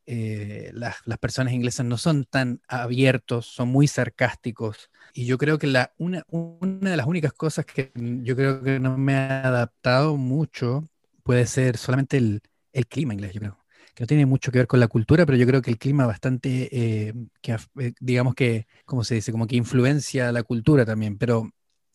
Eh, 0.05 0.71
las, 0.73 0.97
personas 1.19 1.53
inglesas 1.53 1.85
no 1.85 1.97
son 1.97 2.25
tan 2.25 2.61
abiertos, 2.67 3.45
son 3.47 3.69
muy 3.69 3.87
sarcásticos. 3.87 4.89
Y 5.13 5.25
yo 5.25 5.37
creo 5.37 5.57
que 5.59 5.67
la, 5.67 5.93
una, 5.97 6.25
de 6.29 6.97
las 6.97 7.07
únicas 7.07 7.33
cosas 7.33 7.65
que 7.65 7.91
yo 7.95 8.35
creo 8.35 8.61
que 8.63 8.79
no 8.79 8.97
me 8.97 9.15
ha 9.15 9.47
adaptado 9.47 10.17
mucho 10.17 10.89
puede 11.23 11.45
ser 11.47 11.77
solamente 11.77 12.17
el, 12.17 12.41
el 12.73 12.87
clima 12.87 13.13
inglés, 13.13 13.33
yo 13.33 13.39
creo 13.41 13.60
no 14.01 14.07
tiene 14.07 14.25
mucho 14.25 14.51
que 14.51 14.57
ver 14.57 14.67
con 14.67 14.79
la 14.79 14.87
cultura, 14.87 15.27
pero 15.27 15.37
yo 15.37 15.45
creo 15.45 15.61
que 15.61 15.69
el 15.69 15.77
clima 15.77 16.07
bastante, 16.07 16.69
eh, 16.71 17.13
que, 17.39 17.55
eh, 17.79 17.93
digamos 17.99 18.33
que, 18.33 18.65
¿cómo 18.83 19.03
se 19.03 19.13
dice? 19.13 19.31
Como 19.31 19.45
que 19.45 19.55
influencia 19.55 20.31
la 20.31 20.41
cultura 20.41 20.85
también, 20.85 21.19
pero 21.19 21.51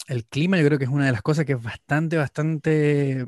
el 0.07 0.25
clima 0.25 0.57
yo 0.57 0.65
creo 0.67 0.79
que 0.79 0.85
es 0.85 0.91
una 0.91 1.07
de 1.07 1.11
las 1.11 1.23
cosas 1.23 1.45
que 1.45 1.55
es 1.55 1.63
bastante, 1.63 2.17
bastante 2.17 3.27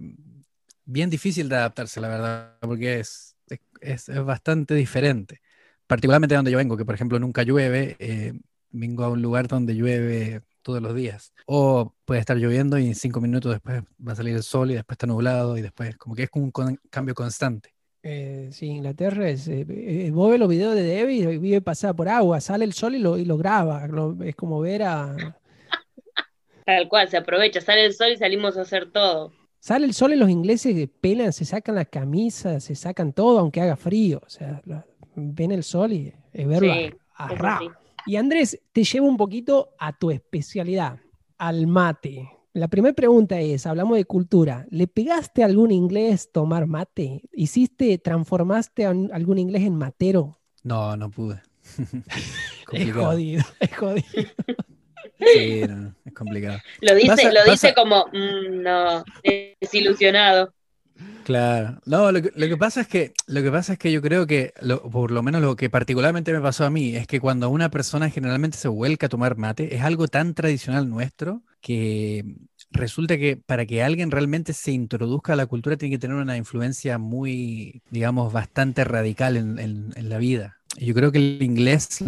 bien 0.85 1.11
difícil 1.11 1.49
de 1.49 1.57
adaptarse, 1.57 2.01
la 2.01 2.07
verdad, 2.07 2.57
porque 2.61 3.01
es, 3.01 3.37
es, 3.81 4.09
es 4.09 4.25
bastante 4.25 4.75
diferente. 4.75 5.41
Particularmente 5.89 6.35
de 6.35 6.37
donde 6.37 6.53
yo 6.53 6.59
vengo, 6.59 6.77
que 6.77 6.85
por 6.85 6.95
ejemplo 6.95 7.19
nunca 7.19 7.43
llueve, 7.43 7.97
eh, 7.99 8.33
vengo 8.71 9.03
a 9.03 9.09
un 9.09 9.21
lugar 9.23 9.49
donde 9.49 9.75
llueve 9.75 10.43
todos 10.63 10.81
los 10.81 10.95
días. 10.95 11.33
O 11.47 11.97
puede 12.05 12.21
estar 12.21 12.37
lloviendo 12.37 12.79
y 12.79 12.95
cinco 12.95 13.21
minutos 13.21 13.51
después 13.51 13.83
va 14.07 14.13
a 14.13 14.17
salir 14.17 14.37
el 14.37 14.45
sol 14.45 14.71
y 14.71 14.75
después 14.75 14.95
está 14.95 15.09
nublado 15.09 15.59
y 15.59 15.63
después 15.63 15.97
como 15.97 16.15
que 16.15 16.23
es 16.23 16.31
un 16.35 16.53
cambio 16.91 17.17
constante. 17.17 17.78
Eh, 18.03 18.49
sí, 18.53 18.67
Inglaterra 18.67 19.29
es. 19.29 19.49
Eh, 19.49 19.67
eh 19.69 20.11
los 20.13 20.49
videos 20.49 20.75
de 20.75 20.83
Debbie 20.83 21.33
y 21.33 21.39
vive 21.39 21.61
pasada 21.61 21.95
por 21.95 22.09
agua, 22.09 22.41
sale 22.41 22.65
el 22.65 22.73
sol 22.73 22.95
y 22.95 22.99
lo, 22.99 23.19
y 23.19 23.25
lo 23.25 23.37
graba. 23.37 23.89
es 24.25 24.37
como 24.37 24.61
ver 24.61 24.83
a. 24.83 25.17
Tal 26.65 26.89
cual, 26.89 27.09
se 27.09 27.17
aprovecha, 27.17 27.61
sale 27.61 27.87
el 27.87 27.95
sol 27.95 28.13
y 28.13 28.17
salimos 28.17 28.57
a 28.57 28.63
hacer 28.63 28.91
todo. 28.93 29.33
Sale 29.59 29.87
el 29.87 29.95
sol 29.95 30.13
y 30.13 30.17
los 30.17 30.31
ingleses 30.31 30.89
pelan, 31.01 31.33
se 31.33 31.45
sacan 31.45 31.75
la 31.75 31.85
camisa, 31.85 32.61
se 32.61 32.75
sacan 32.75 33.13
todo, 33.13 33.41
aunque 33.41 33.61
haga 33.61 33.77
frío. 33.77 34.21
O 34.25 34.29
sea, 34.29 34.63
ven 35.15 35.51
el 35.51 35.65
sol 35.65 35.93
y 35.93 36.13
es 36.33 36.47
verlo 36.47 36.73
a, 37.17 37.61
Y 38.07 38.17
Andrés, 38.17 38.61
te 38.73 38.85
llevo 38.85 39.09
un 39.09 39.17
poquito 39.17 39.71
a 39.79 39.99
tu 39.99 40.11
especialidad, 40.11 41.01
al 41.39 41.67
mate. 41.67 42.38
La 42.55 42.69
primera 42.69 42.95
pregunta 42.95 43.41
es, 43.41 43.67
hablamos 43.67 43.97
de 43.97 44.05
cultura, 44.05 44.67
¿le 44.71 44.87
pegaste 44.87 45.45
algún 45.45 45.71
inglés 45.71 46.33
tomar 46.33 46.67
mate? 46.67 47.23
¿Hiciste, 47.33 47.99
transformaste 47.99 48.87
algún 48.87 49.39
inglés 49.39 49.63
en 49.63 49.77
matero? 49.77 50.39
No, 50.63 50.97
no 50.97 51.11
pude. 51.11 51.43
es 52.73 52.93
jodido, 52.93 53.45
es 53.61 53.77
jodido. 53.77 54.07
Sí, 55.21 55.63
es 56.05 56.15
complicado. 56.15 56.59
Lo 56.81 56.95
dice, 56.95 57.33
lo 57.33 57.45
dice 57.51 57.75
como, 57.75 58.07
mm, 58.13 58.63
no, 58.63 59.05
desilusionado. 59.61 60.53
Claro. 61.25 61.79
No, 61.85 62.11
lo 62.11 62.23
que, 62.23 62.57
pasa 62.57 62.81
es 62.81 62.89
que 62.89 63.13
lo 63.27 63.43
que 63.43 63.51
pasa 63.51 63.75
es 63.75 63.79
que 63.79 63.93
yo 63.93 64.01
creo 64.01 64.27
que 64.27 64.55
por 64.91 65.11
lo 65.11 65.23
menos 65.23 65.43
lo 65.43 65.57
que 65.57 65.69
particularmente 65.69 66.33
me 66.33 66.41
pasó 66.41 66.65
a 66.65 66.71
mí 66.71 66.97
es 66.97 67.07
que 67.07 67.21
cuando 67.21 67.51
una 67.51 67.71
persona 67.71 68.09
generalmente 68.09 68.57
se 68.57 68.69
vuelca 68.69 69.07
a 69.07 69.09
tomar 69.11 69.37
mate 69.37 69.75
es 69.75 69.83
algo 69.83 70.09
tan 70.09 70.33
tradicional 70.33 70.89
nuestro 70.89 71.43
que 71.61 72.25
resulta 72.71 73.19
que 73.19 73.37
para 73.37 73.67
que 73.67 73.83
alguien 73.83 74.11
realmente 74.11 74.53
se 74.53 74.73
introduzca 74.73 75.35
a 75.35 75.37
la 75.37 75.47
cultura 75.47 75.77
tiene 75.77 75.97
que 75.97 75.99
tener 75.99 76.17
una 76.17 76.37
influencia 76.37 76.99
muy, 76.99 77.83
digamos, 77.91 78.33
bastante 78.33 78.85
radical 78.85 79.37
en, 79.37 79.93
la 80.09 80.19
vida. 80.19 80.57
yo 80.79 80.95
creo 80.95 81.13
que 81.13 81.19
el 81.19 81.43
inglés 81.43 82.03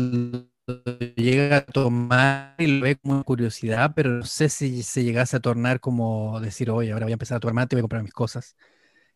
llega 1.17 1.57
a 1.59 1.65
tomar 1.67 2.55
y 2.59 2.67
lo 2.67 2.85
ve 2.85 2.97
como 2.97 3.25
curiosidad, 3.25 3.93
pero 3.95 4.11
no 4.11 4.25
sé 4.25 4.49
si 4.49 4.83
se 4.83 5.05
llegase 5.05 5.37
a 5.37 5.41
tornar 5.41 5.81
como 5.81 6.41
decir, 6.41 6.71
oye, 6.71 6.93
ahora 6.93 7.07
voy 7.07 7.13
a 7.13 7.15
empezar 7.15 7.37
a 7.37 7.41
tomar 7.41 7.55
mate 7.55 7.75
y 7.75 7.77
voy 7.77 7.81
a 7.81 7.83
comprar 7.83 8.03
mis 8.03 8.13
cosas. 8.13 8.57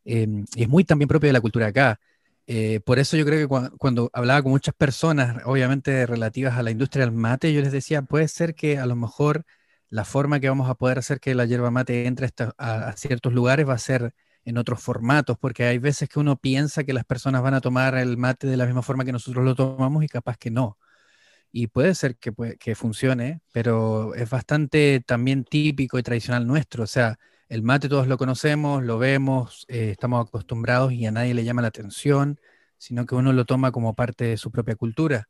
Em, 0.05 0.45
y 0.55 0.63
es 0.63 0.69
muy 0.69 0.85
también 0.85 1.09
propio 1.09 1.29
de 1.29 1.33
la 1.33 1.41
cultura 1.41 1.69
acá. 1.69 2.01
Eh, 2.47 2.81
por 2.85 2.99
eso 2.99 3.17
yo 3.17 3.25
creo 3.25 3.49
que 3.49 3.71
cuando, 3.79 4.11
hablaba 4.13 4.43
con 4.43 4.53
muchas 4.53 4.75
personas, 4.75 5.43
obviamente 5.47 6.07
relativas 6.07 6.59
a 6.59 6.63
la 6.63 6.71
industria 6.71 7.07
del 7.07 7.15
mate, 7.15 7.53
yo 7.53 7.63
les 7.63 7.73
decía, 7.73 8.03
puede 8.03 8.29
ser 8.29 8.55
que 8.55 8.79
a 8.79 8.87
lo 8.87 8.97
mejor 8.97 9.45
la 9.89 10.05
forma 10.05 10.41
que 10.41 10.49
vamos 10.49 10.69
a 10.69 10.75
poder 10.75 10.99
hacer 10.99 11.21
que 11.21 11.35
la 11.35 11.47
hierba 11.47 11.71
mate 11.71 12.07
entre 12.07 12.29
a, 12.59 12.93
ciertos 12.97 13.33
lugares 13.33 13.69
va 13.69 13.75
a 13.75 13.79
ser 13.79 14.15
en 14.45 14.59
otros 14.59 14.83
formatos, 14.83 15.39
porque 15.39 15.65
hay 15.65 15.79
veces 15.79 16.09
que 16.09 16.19
uno 16.21 16.37
piensa 16.37 16.85
que 16.85 16.93
las 16.93 17.05
personas 17.05 17.43
van 17.43 17.55
a 17.55 17.61
tomar 17.63 17.95
el 17.97 18.19
mate 18.19 18.47
de 18.47 18.57
la 18.59 18.67
misma 18.67 18.83
forma 18.83 19.05
que 19.05 19.13
nosotros 19.13 19.45
lo 19.45 19.55
tomamos 19.55 20.05
y 20.05 20.09
capaz 20.09 20.37
que 20.37 20.51
no. 20.51 20.79
Y 21.53 21.69
puede 21.69 21.95
ser 21.95 22.17
que, 22.19 22.33
que 22.59 22.75
funcione, 22.75 23.41
pero 23.53 24.15
es 24.15 24.29
bastante 24.31 25.03
también 25.07 25.45
típico 25.45 25.99
y 25.99 26.03
tradicional 26.03 26.47
nuestro. 26.47 26.85
O 26.85 26.87
sea, 26.87 27.19
el 27.49 27.63
mate 27.63 27.89
todos 27.89 28.09
lo 28.09 28.19
conocemos, 28.19 28.83
lo 28.83 28.99
vemos, 28.99 29.67
eh, 29.69 29.91
estamos 29.91 30.27
acostumbrados 30.27 30.93
y 30.93 31.07
a 31.07 31.13
nadie 31.13 31.35
le 31.35 31.45
llama 31.45 31.63
la 31.63 31.69
atención, 31.69 32.41
sino 32.79 33.07
que 33.07 33.15
uno 33.15 33.33
lo 33.33 33.45
toma 33.45 33.73
como 33.73 33.95
parte 33.95 34.25
de 34.25 34.37
su 34.37 34.51
propia 34.51 34.77
cultura. 34.77 35.29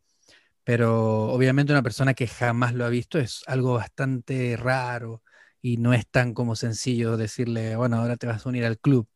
Pero 0.64 1.24
obviamente 1.32 1.72
una 1.72 1.82
persona 1.82 2.14
que 2.14 2.26
jamás 2.26 2.74
lo 2.74 2.84
ha 2.84 2.88
visto 2.88 3.18
es 3.18 3.42
algo 3.46 3.74
bastante 3.74 4.56
raro 4.56 5.22
y 5.60 5.76
no 5.78 5.92
es 5.94 6.06
tan 6.08 6.34
como 6.34 6.56
sencillo 6.56 7.16
decirle, 7.16 7.76
bueno, 7.76 7.96
ahora 7.98 8.16
te 8.16 8.26
vas 8.26 8.46
a 8.46 8.48
unir 8.48 8.64
al 8.64 8.78
club. 8.78 9.08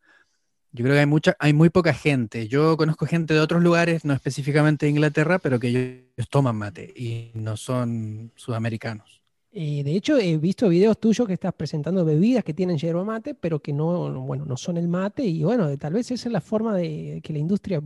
Yo 0.72 0.84
creo 0.84 0.94
que 0.96 1.00
hay 1.00 1.06
mucha, 1.06 1.34
hay 1.38 1.52
muy 1.54 1.70
poca 1.70 1.94
gente. 1.94 2.48
Yo 2.48 2.76
conozco 2.76 3.06
gente 3.06 3.34
de 3.34 3.40
otros 3.40 3.62
lugares, 3.62 4.04
no 4.04 4.12
específicamente 4.14 4.86
de 4.86 4.90
Inglaterra, 4.90 5.38
pero 5.38 5.58
que 5.58 5.68
ellos 6.16 6.28
toman 6.30 6.56
mate 6.56 6.92
y 6.96 7.32
no 7.34 7.56
son 7.56 8.32
sudamericanos. 8.36 9.17
Eh, 9.50 9.82
de 9.82 9.96
hecho, 9.96 10.18
he 10.18 10.36
visto 10.36 10.68
videos 10.68 10.98
tuyos 11.00 11.26
que 11.26 11.32
estás 11.32 11.54
presentando 11.54 12.04
bebidas 12.04 12.44
que 12.44 12.52
tienen 12.52 12.76
yerba 12.76 13.02
mate, 13.02 13.34
pero 13.34 13.60
que 13.60 13.72
no, 13.72 14.12
bueno, 14.20 14.44
no 14.44 14.58
son 14.58 14.76
el 14.76 14.88
mate. 14.88 15.24
Y 15.24 15.42
bueno, 15.42 15.74
tal 15.78 15.94
vez 15.94 16.10
esa 16.10 16.28
es 16.28 16.32
la 16.32 16.42
forma 16.42 16.76
de 16.76 17.20
que 17.22 17.32
la 17.32 17.38
industria 17.38 17.80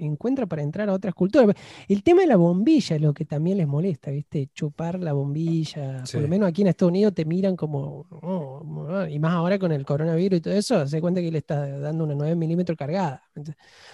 encuentra 0.00 0.46
para 0.46 0.62
entrar 0.62 0.88
a 0.88 0.94
otras 0.94 1.14
culturas. 1.14 1.54
El 1.86 2.02
tema 2.02 2.22
de 2.22 2.28
la 2.28 2.36
bombilla 2.36 2.96
es 2.96 3.02
lo 3.02 3.12
que 3.12 3.26
también 3.26 3.58
les 3.58 3.66
molesta, 3.66 4.10
¿viste? 4.10 4.48
Chupar 4.54 4.98
la 5.00 5.12
bombilla. 5.12 6.02
Por 6.10 6.22
lo 6.22 6.28
menos 6.28 6.48
aquí 6.48 6.62
en 6.62 6.68
Estados 6.68 6.90
Unidos 6.90 7.14
te 7.14 7.26
miran 7.26 7.56
como, 7.56 8.06
oh, 8.22 9.06
y 9.08 9.18
más 9.18 9.34
ahora 9.34 9.58
con 9.58 9.70
el 9.70 9.84
coronavirus 9.84 10.38
y 10.38 10.40
todo 10.40 10.54
eso, 10.54 10.86
se 10.86 11.00
cuenta 11.00 11.20
que 11.20 11.30
le 11.30 11.38
está 11.38 11.78
dando 11.78 12.04
una 12.04 12.14
9 12.14 12.36
milímetros 12.36 12.78
cargada. 12.78 13.22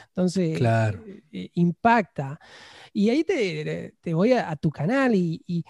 Entonces, 0.08 0.56
claro. 0.56 1.02
Eh, 1.32 1.50
impacta. 1.54 2.38
Y 2.92 3.08
ahí 3.10 3.25
te, 3.25 4.14
voy 4.14 4.32
a, 4.32 4.54
tu 4.54 4.70
canal 4.70 5.14
y 5.14 5.64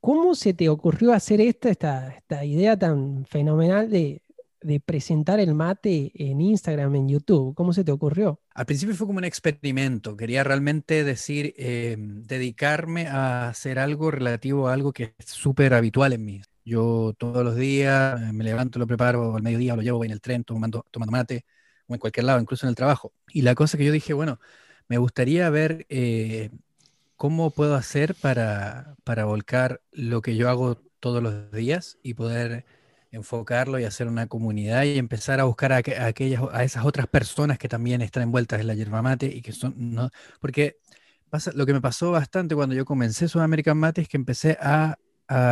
¿Cómo 0.00 0.34
se 0.34 0.54
te 0.54 0.68
ocurrió 0.70 1.12
hacer 1.12 1.42
esta, 1.42 1.70
esta, 1.70 2.44
idea 2.44 2.78
tan 2.78 3.26
fenomenal 3.26 3.90
de, 3.90 4.22
presentar 4.84 5.40
el 5.40 5.54
mate 5.54 6.10
en 6.14 6.40
Instagram, 6.40 6.94
en 6.96 7.08
YouTube? 7.08 7.54
¿Cómo 7.54 7.74
se 7.74 7.84
te 7.84 7.92
ocurrió? 7.92 8.40
Al 8.54 8.64
principio 8.64 8.94
fue 8.94 9.06
como 9.06 9.18
un 9.18 9.24
experimento. 9.24 10.16
Quería 10.16 10.42
realmente 10.42 11.04
decir, 11.04 11.54
eh, 11.58 11.96
dedicarme 11.98 13.08
a 13.08 13.48
hacer 13.48 13.78
algo 13.78 14.10
relativo 14.10 14.68
a 14.68 14.72
algo 14.72 14.92
que 14.92 15.14
es 15.18 15.26
súper 15.26 15.74
habitual 15.74 16.14
en 16.14 16.24
mí. 16.24 16.40
Yo 16.64 17.14
todos 17.18 17.44
los 17.44 17.56
días 17.56 18.32
me 18.32 18.44
levanto, 18.44 18.78
lo 18.78 18.86
preparo, 18.86 19.36
al 19.36 19.42
mediodía 19.42 19.76
lo 19.76 19.82
llevo, 19.82 19.98
voy 19.98 20.06
en 20.06 20.12
el 20.12 20.20
tren 20.20 20.44
tomando, 20.44 20.86
tomando 20.90 21.12
mate, 21.12 21.44
o 21.86 21.94
en 21.94 22.00
cualquier 22.00 22.24
lado, 22.24 22.40
incluso 22.40 22.66
en 22.66 22.70
el 22.70 22.76
trabajo. 22.76 23.12
Y 23.32 23.42
la 23.42 23.54
cosa 23.54 23.76
que 23.76 23.84
yo 23.84 23.92
dije, 23.92 24.14
bueno, 24.14 24.40
me 24.88 24.98
gustaría 24.98 25.48
ver 25.50 25.86
eh, 25.88 26.50
¿cómo 27.20 27.50
puedo 27.50 27.74
hacer 27.74 28.14
para, 28.14 28.96
volcar 29.26 29.82
lo 29.92 30.22
que 30.22 30.36
yo 30.36 30.48
hago 30.48 30.76
todos 31.00 31.22
los 31.22 31.52
días 31.52 31.98
y 32.02 32.14
poder 32.14 32.64
enfocarlo 33.10 33.78
y 33.78 33.84
hacer 33.84 34.08
una 34.08 34.26
comunidad 34.26 34.84
y 34.84 34.96
empezar 34.96 35.38
a 35.38 35.44
buscar 35.44 35.70
a, 35.72 35.76
aquellas, 35.76 36.42
a 36.50 36.64
esas 36.64 36.86
otras 36.86 37.06
personas 37.08 37.58
que 37.58 37.68
también 37.68 38.00
están 38.00 38.22
envueltas 38.22 38.58
en 38.60 38.68
la 38.68 38.74
yerba 38.74 39.02
mate 39.02 39.26
y 39.26 39.42
que 39.42 39.52
son, 39.52 39.74
no, 39.76 40.08
porque 40.40 40.78
pasa, 41.28 41.52
lo 41.54 41.66
que 41.66 41.74
me 41.74 41.82
pasó 41.82 42.10
bastante 42.10 42.54
cuando 42.54 42.74
yo 42.74 42.86
comencé 42.86 43.28
Sudamerican 43.28 43.76
Mate 43.76 44.00
es 44.00 44.08
que 44.08 44.16
empecé 44.16 44.56
a, 44.58 44.96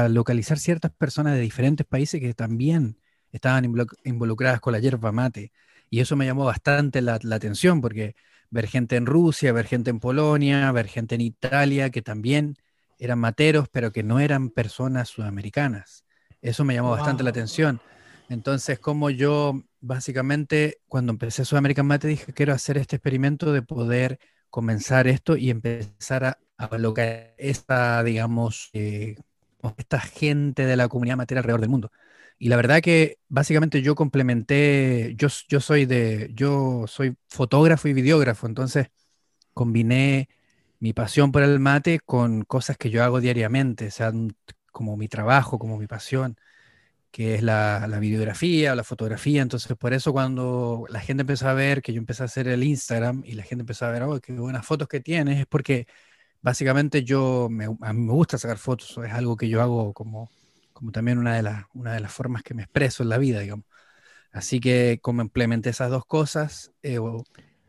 localizar 0.09 0.59
ciertas 0.59 0.91
personas 0.93 1.35
de 1.35 1.41
diferentes 1.41 1.87
países 1.87 2.19
que 2.19 2.33
también 2.33 2.99
estaban 3.31 3.65
involucradas 4.05 4.61
con 4.61 4.73
la 4.73 4.81
yerba 4.81 5.13
mate. 5.13 5.53
Y 5.91 6.01
eso 6.01 6.17
me 6.17 6.27
llamó 6.27 6.47
bastante 6.47 7.03
la, 7.03 7.21
la 7.23 7.37
atención 7.37 7.81
porque 7.81 8.17
ver 8.51 8.67
gente 8.67 8.97
en 8.97 9.07
Rusia, 9.07 9.53
ver 9.53 9.67
gente 9.67 9.91
en 9.91 10.01
Polonia, 10.01 10.71
ver 10.73 10.87
gente 10.89 11.15
en 11.15 11.21
Italia 11.23 11.91
que 11.91 12.03
también 12.03 12.57
eran 12.99 13.19
materos, 13.19 13.69
pero 13.71 13.93
que 13.93 14.03
no 14.03 14.21
eran 14.21 14.51
personas 14.51 15.09
sudamericanas. 15.09 16.05
Eso 16.41 16.65
me 16.65 16.75
llamó 16.75 16.91
bastante 16.91 17.23
la 17.23 17.31
atención. 17.31 17.83
Entonces, 18.29 18.79
como 18.79 19.11
yo 19.11 19.63
básicamente 19.81 20.81
cuando 20.89 21.13
empecé 21.13 21.45
Sudamerican 21.45 21.87
Mate 21.87 22.09
dije, 22.09 22.33
quiero 22.33 22.53
hacer 22.53 22.77
este 22.79 22.97
experimento 22.97 23.53
de 23.53 23.63
poder 23.63 24.19
comenzar 24.51 25.07
esto 25.09 25.37
y 25.37 25.51
empezar 25.51 26.25
a, 26.25 26.39
a 26.57 26.69
colocar 26.69 27.35
esta, 27.39 28.03
digamos, 28.03 28.71
eh, 28.73 29.17
esta 29.77 30.01
gente 30.01 30.67
de 30.67 30.77
la 30.77 30.89
comunidad 30.89 31.17
matera 31.17 31.41
alrededor 31.41 31.61
del 31.61 31.71
mundo. 31.71 31.91
Y 32.39 32.49
la 32.49 32.57
verdad 32.57 32.81
que 32.81 33.19
básicamente 33.29 33.83
yo 33.83 33.95
complementé, 33.95 35.15
yo, 35.17 35.29
yo 35.49 35.61
soy 35.61 35.87
de, 35.87 36.31
yo 36.35 36.85
soy 36.87 37.17
fotógrafo 37.29 37.89
y 37.89 37.93
videógrafo, 37.95 38.47
entonces 38.47 38.89
combiné 39.55 40.29
mi 40.81 40.93
pasión 40.93 41.33
por 41.33 41.43
el 41.43 41.61
mate 41.61 42.01
con 42.01 42.45
cosas 42.45 42.77
que 42.79 42.91
yo 42.91 43.05
hago 43.05 43.21
diariamente, 43.21 43.89
o 43.89 44.29
como 44.73 44.97
mi 44.97 45.09
trabajo, 45.09 45.59
como 45.59 45.79
mi 45.79 45.87
pasión, 45.89 46.37
que 47.11 47.35
es 47.37 47.43
la, 47.43 47.87
la 47.89 48.01
videografía, 48.01 48.75
la 48.77 48.85
fotografía. 48.85 49.43
Entonces, 49.43 49.77
por 49.77 49.95
eso 49.95 50.13
cuando 50.13 50.87
la 50.91 51.01
gente 51.01 51.23
empezó 51.23 51.49
a 51.49 51.55
ver 51.55 51.83
que 51.83 51.93
yo 51.93 51.99
empecé 51.99 52.23
a 52.25 52.27
hacer 52.27 52.49
el 52.49 52.65
Instagram 52.65 53.23
y 53.27 53.33
la 53.35 53.45
gente 53.45 53.63
empezó 53.63 53.87
a 53.87 53.91
ver, 53.91 54.03
oh, 54.05 54.21
qué 54.21 54.33
buenas 54.35 54.67
fotos 54.67 54.89
que 54.89 55.01
tienes, 55.01 55.41
es 55.41 55.47
porque 55.47 55.87
básicamente 56.43 57.05
yo, 57.05 57.47
a 57.83 57.93
mí 57.93 58.01
me 58.03 58.13
gusta 58.13 58.39
sacar 58.39 58.59
fotos, 58.59 58.99
es 59.05 59.13
algo 59.13 59.37
que 59.37 59.49
yo 59.49 59.63
hago 59.63 59.93
como 59.95 60.31
como 60.79 60.93
también 60.93 61.19
una 61.19 61.35
de, 61.35 61.43
las, 61.43 61.65
una 61.75 61.93
de 61.93 61.99
las 61.99 62.13
formas 62.13 62.45
que 62.45 62.55
me 62.55 62.63
expreso 62.63 63.03
en 63.03 63.09
la 63.09 63.19
vida, 63.19 63.41
digamos. 63.41 63.67
Así 64.31 64.61
que 64.61 65.01
complementé 65.03 65.71
esas 65.71 65.91
dos 65.91 66.07
cosas 66.07 66.71
eh, 66.85 67.01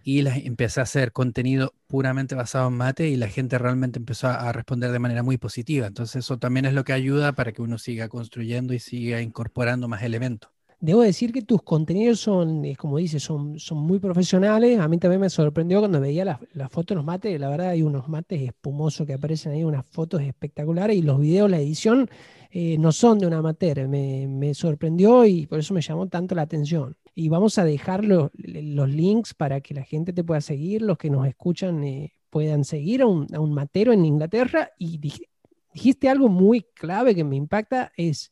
y 0.03 0.21
las, 0.21 0.37
empecé 0.37 0.79
a 0.79 0.83
hacer 0.83 1.11
contenido 1.11 1.73
puramente 1.87 2.35
basado 2.35 2.67
en 2.67 2.75
mate 2.75 3.07
y 3.07 3.15
la 3.15 3.27
gente 3.27 3.57
realmente 3.57 3.97
empezó 3.97 4.27
a, 4.27 4.51
responder 4.51 4.91
de 4.91 4.99
manera 4.99 5.23
muy 5.23 5.39
positiva. 5.39 5.87
Entonces 5.87 6.17
eso 6.17 6.37
también 6.37 6.65
es 6.65 6.73
lo 6.75 6.83
que 6.83 6.93
ayuda 6.93 7.31
para 7.33 7.51
que 7.51 7.63
uno 7.63 7.79
siga 7.79 8.09
construyendo 8.09 8.75
y 8.75 8.79
siga 8.79 9.21
incorporando 9.21 9.87
más 9.87 10.03
elementos. 10.03 10.51
Debo 10.81 11.01
decir 11.01 11.33
que 11.33 11.41
tus 11.41 11.61
contenidos 11.61 12.21
son, 12.21 12.63
como 12.75 12.97
dices, 12.97 13.21
son, 13.21 13.59
son 13.59 13.79
muy 13.79 13.99
profesionales. 13.99 14.79
A 14.79 14.87
mí 14.87 14.97
también 14.97 15.19
me 15.19 15.29
sorprendió 15.29 15.79
cuando 15.79 15.99
veía 15.99 16.23
las, 16.23 16.39
las 16.53 16.71
fotos 16.71 16.95
los 16.95 17.05
mates. 17.05 17.37
La 17.39 17.49
verdad 17.49 17.69
hay 17.69 17.81
unos 17.81 18.07
mates 18.07 18.41
espumosos 18.41 19.05
que 19.05 19.13
aparecen 19.13 19.51
ahí, 19.51 19.63
unas 19.63 19.85
fotos 19.85 20.21
espectaculares 20.21 20.95
y 20.95 21.01
los 21.01 21.19
videos, 21.19 21.51
la 21.51 21.59
edición 21.59 22.09
eh, 22.51 22.77
no 22.79 22.91
son 22.91 23.19
de 23.19 23.27
una 23.27 23.37
amateur. 23.37 23.87
Me, 23.87 24.53
sorprendió 24.53 25.25
y 25.25 25.45
por 25.45 25.59
eso 25.59 25.73
me 25.73 25.81
llamó 25.81 26.07
tanto 26.07 26.35
la 26.35 26.41
atención. 26.43 26.95
Y 27.13 27.29
vamos 27.29 27.57
a 27.57 27.65
dejar 27.65 28.03
los, 28.03 28.31
links 28.33 29.33
para 29.33 29.61
que 29.61 29.73
la 29.73 29.83
gente 29.83 30.13
te 30.13 30.23
pueda 30.23 30.41
seguir, 30.41 30.81
los 30.81 30.97
que 30.97 31.09
nos 31.09 31.27
escuchan 31.27 31.83
eh, 31.83 32.13
puedan 32.29 32.63
seguir 32.63 33.01
a 33.01 33.07
un, 33.07 33.53
matero 33.53 33.93
en 33.93 34.05
Inglaterra. 34.05 34.71
Y 34.79 34.97
dijiste 34.97 36.09
algo 36.09 36.27
muy 36.29 36.61
clave 36.73 37.13
que 37.13 37.23
me 37.23 37.35
impacta, 37.35 37.91
es, 37.97 38.31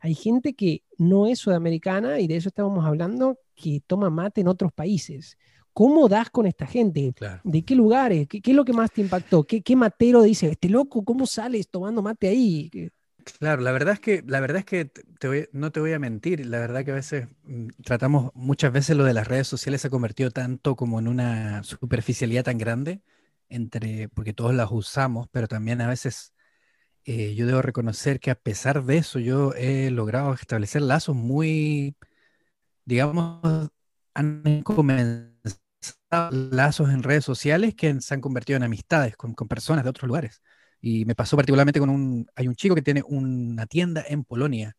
hay 0.00 0.14
gente 0.14 0.54
que 0.54 0.82
no 0.96 1.26
es 1.26 1.40
sudamericana, 1.40 2.20
y 2.20 2.26
de 2.26 2.36
eso 2.36 2.48
estábamos 2.48 2.84
hablando, 2.84 3.38
que 3.54 3.82
toma 3.86 4.10
mate 4.10 4.40
en 4.40 4.48
otros 4.48 4.72
países. 4.72 5.36
¿Cómo 5.72 6.08
das 6.08 6.30
con 6.30 6.46
esta 6.46 6.66
gente? 6.66 7.14
¿De 7.44 7.62
qué 7.64 7.74
lugares? 7.74 8.26
¿Qué, 8.26 8.40
es 8.44 8.54
lo 8.54 8.64
que 8.64 8.72
más 8.72 8.90
te 8.90 9.00
impactó? 9.00 9.44
¿Qué, 9.44 9.62
¿Qué, 9.62 9.76
matero 9.76 10.22
dice, 10.22 10.50
este 10.50 10.68
loco, 10.68 11.04
cómo 11.04 11.26
sales 11.26 11.68
tomando 11.68 12.02
mate 12.02 12.28
ahí? 12.28 12.70
Claro, 13.38 13.62
la 13.62 13.72
verdad 13.72 13.94
es 13.94 14.00
que, 14.00 14.24
la 14.26 14.40
verdad 14.40 14.58
es 14.58 14.64
que 14.64 14.90
no 15.52 15.70
te 15.70 15.80
voy 15.80 15.92
a 15.92 15.98
mentir, 15.98 16.44
la 16.46 16.58
verdad 16.58 16.84
que 16.84 16.92
a 16.92 16.94
veces 16.94 17.28
mm, 17.44 17.68
tratamos, 17.84 18.30
muchas 18.34 18.72
veces 18.72 18.96
lo 18.96 19.04
de 19.04 19.12
las 19.12 19.28
redes 19.28 19.46
sociales 19.46 19.82
se 19.82 19.88
ha 19.88 19.90
convertido 19.90 20.30
tanto 20.30 20.76
como 20.76 20.98
en 20.98 21.08
una 21.08 21.62
superficialidad 21.62 22.44
tan 22.44 22.58
grande, 22.58 23.02
entre, 23.48 24.08
porque 24.08 24.32
todos 24.32 24.54
las 24.54 24.70
usamos, 24.70 25.28
pero 25.30 25.48
también 25.48 25.80
a 25.80 25.88
veces 25.88 26.32
eh, 27.08 27.34
yo 27.34 27.46
debo 27.46 27.62
reconocer 27.62 28.20
que 28.20 28.30
a 28.30 28.34
pesar 28.34 28.84
de 28.84 28.98
eso 28.98 29.18
yo 29.18 29.54
he 29.54 29.90
logrado 29.90 30.34
establecer 30.34 30.82
lazos 30.82 31.16
muy, 31.16 31.96
digamos, 32.84 33.70
han 34.14 34.62
comenzado 34.62 35.32
lazos 36.30 36.90
en 36.90 37.02
redes 37.02 37.24
sociales 37.24 37.74
que 37.74 37.98
se 38.02 38.12
han 38.14 38.20
convertido 38.20 38.58
en 38.58 38.64
amistades 38.64 39.16
con 39.16 39.34
personas 39.48 39.84
de 39.84 39.90
otros 39.90 40.06
lugares. 40.06 40.42
Y 40.82 41.06
me 41.06 41.14
pasó 41.14 41.36
particularmente 41.36 41.80
con 41.80 41.88
un, 41.88 42.26
hay 42.34 42.46
un 42.46 42.54
chico 42.54 42.74
que 42.74 42.82
tiene 42.82 43.02
una 43.06 43.66
tienda 43.66 44.04
en 44.06 44.24
Polonia. 44.24 44.76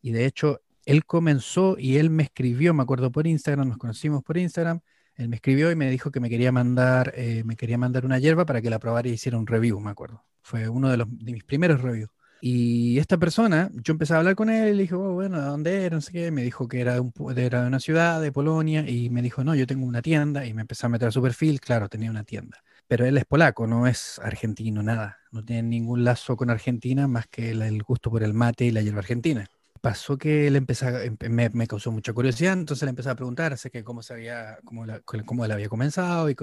Y 0.00 0.12
de 0.12 0.26
hecho, 0.26 0.60
él 0.86 1.04
comenzó 1.04 1.76
y 1.76 1.96
él 1.96 2.08
me 2.08 2.22
escribió, 2.24 2.72
me 2.72 2.84
acuerdo 2.84 3.10
por 3.10 3.26
Instagram, 3.26 3.68
nos 3.68 3.78
conocimos 3.78 4.22
por 4.22 4.38
Instagram. 4.38 4.80
Él 5.16 5.28
me 5.28 5.36
escribió 5.36 5.70
y 5.70 5.76
me 5.76 5.90
dijo 5.90 6.10
que 6.10 6.20
me 6.20 6.28
quería 6.28 6.52
mandar, 6.52 7.12
eh, 7.16 7.42
me 7.44 7.56
quería 7.56 7.78
mandar 7.78 8.04
una 8.04 8.18
hierba 8.18 8.46
para 8.46 8.60
que 8.60 8.70
la 8.70 8.78
probara 8.78 9.08
y 9.08 9.12
hiciera 9.12 9.38
un 9.38 9.46
review, 9.46 9.78
me 9.80 9.90
acuerdo. 9.90 10.24
Fue 10.42 10.68
uno 10.68 10.90
de, 10.90 11.04
mis 11.06 11.44
primeros 11.44 11.80
reviews. 11.82 12.10
Y 12.40 12.98
esta 12.98 13.16
persona, 13.16 13.70
yo 13.72 13.92
empecé 13.92 14.12
a 14.12 14.18
hablar 14.18 14.34
con 14.34 14.50
él 14.50 14.68
y 14.68 14.76
le 14.76 14.82
dije, 14.82 14.94
oh, 14.94 15.14
bueno, 15.14 15.38
¿de 15.40 15.46
dónde 15.46 15.84
era? 15.86 15.96
No 15.96 16.02
sé 16.02 16.12
qué. 16.12 16.30
Me 16.30 16.42
dijo 16.42 16.68
que 16.68 16.80
era 16.80 16.94
de, 16.94 17.00
un, 17.00 17.12
era 17.36 17.62
de 17.62 17.68
una 17.68 17.80
ciudad, 17.80 18.20
de 18.20 18.32
Polonia, 18.32 18.84
y 18.86 19.08
me 19.08 19.22
dijo, 19.22 19.44
no, 19.44 19.54
yo 19.54 19.66
tengo 19.66 19.86
una 19.86 20.02
tienda. 20.02 20.44
Y 20.44 20.52
me 20.52 20.62
empecé 20.62 20.84
a 20.86 20.90
meter 20.90 21.10
su 21.12 21.22
perfil, 21.22 21.60
claro, 21.60 21.88
tenía 21.88 22.10
una 22.10 22.24
tienda 22.24 22.62
pero 22.86 23.06
él 23.06 23.16
es 23.16 23.24
polaco, 23.24 23.66
no 23.66 23.86
es 23.86 24.18
argentino, 24.20 24.82
nada. 24.82 25.18
No 25.30 25.44
tiene 25.44 25.62
ningún 25.64 26.04
lazo 26.04 26.36
con 26.36 26.50
Argentina 26.50 27.08
más 27.08 27.26
que 27.26 27.50
el, 27.50 27.82
gusto 27.82 28.10
por 28.10 28.22
el 28.22 28.34
mate 28.34 28.66
y 28.66 28.70
la 28.70 28.82
hierba 28.82 29.00
argentina. 29.00 29.48
Pasó 29.84 30.16
que 30.16 30.46
él 30.46 30.56
empezó, 30.56 30.86
me, 31.28 31.50
me, 31.50 31.66
causó 31.66 31.92
mucha 31.92 32.14
curiosidad, 32.14 32.54
entonces 32.54 32.84
le 32.84 32.88
empecé 32.88 33.10
a 33.10 33.14
preguntar, 33.14 33.58
sé 33.58 33.70
que 33.70 33.84
cómo, 33.84 34.02
sabía, 34.02 34.58
cómo, 34.64 34.86
cómo 35.26 35.44
él 35.44 35.52
había 35.52 35.68
comenzado 35.68 36.30
y, 36.30 36.36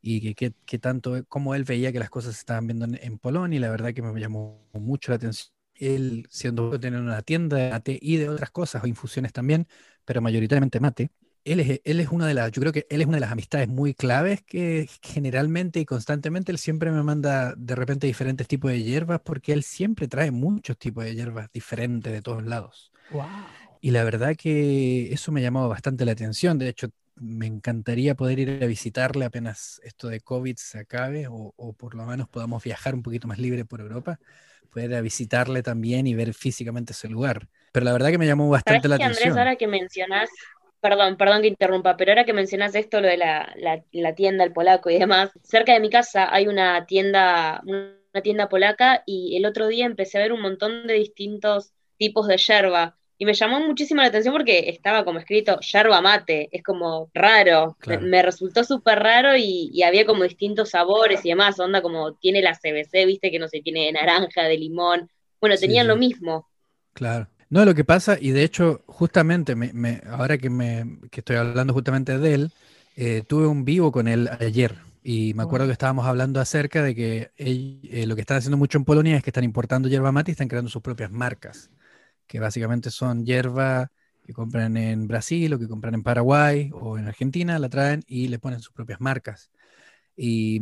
y 0.00 0.32
qué, 0.36 0.54
qué 0.64 0.78
tanto, 0.78 1.24
cómo 1.26 1.56
él 1.56 1.64
veía 1.64 1.90
que 1.90 1.98
las 1.98 2.08
cosas 2.08 2.34
se 2.34 2.38
estaban 2.38 2.68
viendo 2.68 2.86
en, 2.88 3.18
Polonia 3.18 3.56
y 3.56 3.58
la 3.58 3.70
verdad 3.70 3.92
que 3.92 4.00
me 4.00 4.20
llamó 4.20 4.64
mucho 4.74 5.10
la 5.10 5.16
atención. 5.16 5.52
Él, 5.74 6.28
siendo 6.30 6.78
tener 6.78 7.00
una 7.00 7.20
tienda 7.22 7.56
de 7.56 7.70
mate 7.70 7.98
y 8.00 8.16
de 8.16 8.28
otras 8.28 8.52
cosas, 8.52 8.84
o 8.84 8.86
infusiones 8.86 9.32
también, 9.32 9.66
pero 10.04 10.20
mayoritariamente 10.22 10.78
mate, 10.78 11.10
él 11.52 11.60
es, 11.60 11.80
él 11.84 12.00
es 12.00 12.08
una 12.08 12.26
de 12.26 12.34
las, 12.34 12.50
yo 12.52 12.60
creo 12.60 12.72
que 12.72 12.86
él 12.90 13.00
es 13.00 13.06
una 13.06 13.16
de 13.16 13.20
las 13.20 13.32
amistades 13.32 13.68
muy 13.68 13.94
claves 13.94 14.42
que 14.42 14.88
generalmente 15.02 15.80
y 15.80 15.84
constantemente 15.84 16.52
él 16.52 16.58
siempre 16.58 16.90
me 16.90 17.02
manda 17.02 17.54
de 17.56 17.74
repente 17.74 18.06
diferentes 18.06 18.46
tipos 18.48 18.70
de 18.70 18.82
hierbas 18.82 19.20
porque 19.24 19.52
él 19.52 19.62
siempre 19.62 20.08
trae 20.08 20.30
muchos 20.30 20.78
tipos 20.78 21.04
de 21.04 21.14
hierbas 21.14 21.50
diferentes 21.52 22.12
de 22.12 22.22
todos 22.22 22.44
lados. 22.44 22.92
Y 23.80 23.92
la 23.92 24.04
verdad 24.04 24.36
que 24.36 25.12
eso 25.12 25.30
me 25.32 25.42
llamó 25.42 25.68
bastante 25.68 26.04
la 26.04 26.12
atención. 26.12 26.58
De 26.58 26.68
hecho, 26.68 26.88
me 27.16 27.46
encantaría 27.46 28.14
poder 28.14 28.38
ir 28.40 28.62
a 28.62 28.66
visitarle 28.66 29.24
apenas 29.24 29.80
esto 29.84 30.08
de 30.08 30.20
COVID 30.20 30.56
se 30.56 30.78
acabe 30.80 31.28
o, 31.28 31.52
o 31.56 31.72
por 31.72 31.94
lo 31.94 32.04
menos 32.04 32.28
podamos 32.28 32.62
viajar 32.62 32.94
un 32.94 33.02
poquito 33.02 33.28
más 33.28 33.38
libre 33.38 33.64
por 33.64 33.80
Europa 33.80 34.18
poder 34.68 35.02
visitarle 35.02 35.62
también 35.62 36.06
y 36.06 36.14
ver 36.14 36.34
físicamente 36.34 36.92
ese 36.92 37.08
lugar. 37.08 37.48
Pero 37.72 37.84
la 37.84 37.92
verdad 37.92 38.10
que 38.10 38.18
me 38.18 38.26
llamó 38.26 38.48
bastante 38.48 38.88
la 38.88 38.96
atención. 38.96 39.30
Andrés, 39.30 39.38
ahora 39.38 39.56
que 39.56 39.66
mencionás, 39.66 40.30
perdón, 40.80 41.16
perdón 41.16 41.42
que 41.42 41.48
interrumpa, 41.48 41.96
pero 41.96 42.12
ahora 42.12 42.24
que 42.24 42.32
mencionás 42.32 42.74
esto, 42.74 43.00
lo 43.00 43.08
de 43.08 43.16
la, 43.16 43.54
la, 43.92 44.14
tienda, 44.14 44.44
el 44.44 44.52
polaco 44.52 44.90
y 44.90 44.98
demás, 44.98 45.30
cerca 45.42 45.72
de 45.72 45.80
mi 45.80 45.90
casa 45.90 46.32
hay 46.32 46.46
una 46.46 46.86
tienda, 46.86 47.62
una 47.64 48.22
tienda 48.22 48.48
polaca 48.48 49.02
y 49.06 49.36
el 49.36 49.46
otro 49.46 49.66
día 49.68 49.86
empecé 49.86 50.18
a 50.18 50.22
ver 50.22 50.32
un 50.32 50.40
montón 50.40 50.86
de 50.86 50.94
distintos 50.94 51.72
tipos 51.96 52.26
de 52.28 52.36
yerba. 52.36 52.96
Y 53.20 53.24
me 53.24 53.34
llamó 53.34 53.58
muchísimo 53.58 54.00
la 54.00 54.08
atención 54.08 54.32
porque 54.32 54.68
estaba 54.68 55.04
como 55.04 55.18
escrito 55.18 55.58
yerba 55.58 56.00
mate, 56.00 56.48
es 56.52 56.62
como 56.62 57.10
raro, 57.12 57.76
me, 58.00 58.22
resultó 58.22 58.62
súper 58.62 59.00
raro 59.00 59.36
y, 59.36 59.82
había 59.82 60.06
como 60.06 60.22
distintos 60.22 60.70
sabores 60.70 61.24
y 61.24 61.30
demás, 61.30 61.58
onda 61.58 61.82
como 61.82 62.14
tiene 62.14 62.42
la 62.42 62.54
CBC, 62.54 63.06
viste 63.06 63.32
que 63.32 63.40
no 63.40 63.48
sé, 63.48 63.60
tiene 63.60 63.86
de 63.86 63.92
naranja, 63.92 64.44
de 64.44 64.56
limón, 64.56 65.10
bueno, 65.40 65.56
tenían 65.56 65.88
lo 65.88 65.96
mismo. 65.96 66.48
Claro. 66.92 67.28
No, 67.50 67.64
lo 67.64 67.74
que 67.74 67.84
pasa, 67.84 68.18
y 68.20 68.30
de 68.32 68.44
hecho, 68.44 68.82
justamente, 68.86 69.54
me, 69.56 70.02
ahora 70.06 70.36
que, 70.36 70.50
me, 70.50 70.98
que 71.10 71.20
estoy 71.20 71.36
hablando 71.36 71.72
justamente 71.72 72.18
de 72.18 72.34
él, 72.34 72.52
eh, 72.94 73.22
tuve 73.26 73.46
un 73.46 73.64
vivo 73.64 73.90
con 73.90 74.06
él 74.06 74.28
ayer, 74.38 74.76
y 75.02 75.32
me 75.34 75.44
acuerdo 75.44 75.66
que 75.66 75.72
estábamos 75.72 76.06
hablando 76.06 76.40
acerca 76.40 76.82
de 76.82 76.94
que 76.94 77.30
eh, 77.36 78.04
lo 78.06 78.14
que 78.16 78.20
están 78.20 78.36
haciendo 78.36 78.58
mucho 78.58 78.76
en 78.76 78.84
Polonia 78.84 79.16
es 79.16 79.22
que 79.22 79.30
están 79.30 79.44
importando 79.44 79.88
yerba 79.88 80.12
mate 80.12 80.30
y 80.30 80.32
están 80.32 80.48
creando 80.48 80.70
sus 80.70 80.82
propias 80.82 81.10
marcas 81.10 81.70
que 82.26 82.40
básicamente 82.40 82.90
son 82.90 83.26
hierba 83.26 83.92
que 84.26 84.32
compran 84.34 84.76
en 84.78 85.08
Brasil 85.08 85.52
o 85.54 85.58
que 85.60 85.68
compran 85.68 85.94
en 85.94 86.02
Paraguay 86.04 86.70
o 86.74 86.98
en 86.98 87.08
Argentina, 87.08 87.58
la 87.58 87.68
traen 87.70 88.04
y 88.08 88.28
le 88.28 88.38
ponen 88.40 88.60
sus 88.60 88.72
propias 88.72 89.00
marcas. 89.00 89.50
Y, 90.20 90.60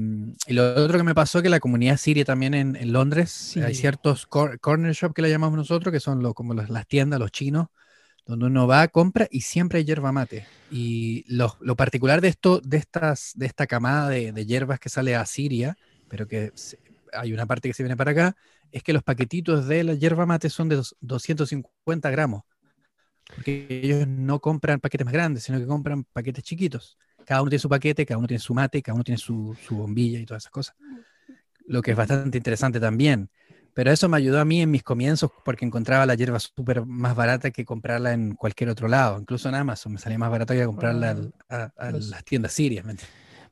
lo 0.49 0.85
otro 0.85 0.99
que 0.99 1.05
me 1.05 1.15
pasó 1.15 1.41
que 1.41 1.49
la 1.49 1.61
comunidad 1.61 1.97
siria 1.97 2.27
también 2.27 2.53
en, 2.53 2.93
Londres, 2.93 3.57
hay 3.57 3.75
ciertos 3.75 4.27
corner 4.27 4.93
shop 4.93 5.15
que 5.15 5.23
le 5.23 5.31
llamamos 5.31 5.57
nosotros, 5.57 5.91
que 5.91 5.99
son 5.99 6.23
como 6.35 6.53
las, 6.53 6.87
tiendas, 6.87 7.19
los 7.19 7.33
chinos, 7.33 7.69
donde 8.27 8.47
uno 8.47 8.67
va, 8.67 8.87
compra 8.89 9.27
y 9.31 9.41
siempre 9.41 9.79
hay 9.79 9.87
hierba 9.87 10.13
mate. 10.13 10.47
Y 10.71 11.25
lo, 11.35 11.57
particular 11.75 12.21
de 12.21 12.29
esto, 12.29 12.61
de, 12.61 12.77
estas, 12.77 13.33
de 13.35 13.47
esta 13.47 13.67
camada 13.67 14.11
de, 14.11 14.33
de 14.33 14.45
hierbas 14.45 14.79
que 14.79 14.91
sale 14.91 15.17
a 15.17 15.25
Siria, 15.25 15.79
pero 16.07 16.29
que 16.29 16.53
hay 17.15 17.33
una 17.33 17.47
parte 17.47 17.69
que 17.69 17.75
se 17.75 17.83
viene 17.83 17.97
para 17.97 18.11
acá, 18.11 18.37
es 18.73 18.83
que 18.83 18.93
los 18.93 19.03
paquetitos 19.03 19.67
de 19.67 19.85
la 19.85 19.95
yerba 19.95 20.27
mate 20.27 20.51
son 20.51 20.69
de 20.69 20.83
250 21.01 22.11
gramos. 22.11 22.43
Porque 23.35 23.67
ellos 23.71 24.07
no 24.07 24.39
compran 24.39 24.81
paquetes 24.81 25.07
más 25.07 25.15
grandes, 25.15 25.45
sino 25.45 25.59
que 25.59 25.67
compran 25.67 26.05
paquetes 26.05 26.45
chiquitos. 26.45 26.99
Cada 27.27 27.43
uno 27.43 27.51
tiene 27.51 27.61
su 27.61 27.69
paquete, 27.69 28.07
cada 28.07 28.19
uno 28.19 28.29
tiene 28.29 28.39
su 28.39 28.55
mate, 28.55 28.81
cada 28.81 28.95
uno 28.95 29.05
tiene 29.05 29.19
su, 29.19 29.57
bombilla 29.71 30.21
y 30.21 30.25
todas 30.25 30.45
esas 30.45 30.53
cosas. 30.53 30.77
Lo 31.67 31.83
que 31.83 31.91
es 31.91 31.97
bastante 31.97 32.39
interesante 32.39 32.79
también. 32.79 33.29
Pero 33.75 33.91
eso 33.91 34.09
me 34.09 34.17
ayudó 34.17 34.41
a 34.41 34.45
mí 34.45 34.63
en 34.63 34.71
mis 34.71 34.83
comienzos 34.83 35.31
porque 35.45 35.67
encontraba 35.67 36.07
la 36.07 36.15
hierba 36.15 36.39
súper 36.39 36.87
más 36.87 37.15
barata 37.15 37.51
que 37.51 37.65
comprarla 37.65 38.13
en 38.13 38.35
cualquier 38.35 38.71
otro 38.71 38.89
lado. 38.89 39.19
Incluso 39.21 39.49
en 39.49 39.57
Amazon 39.57 39.93
me 39.93 39.99
salía 39.99 40.19
más 40.19 40.31
barato 40.31 40.55
que 40.55 40.65
comprarla 40.65 41.17
ah, 41.51 41.73
a, 41.77 41.91
las 41.91 42.25
tiendas 42.25 42.53
sirias. 42.53 42.87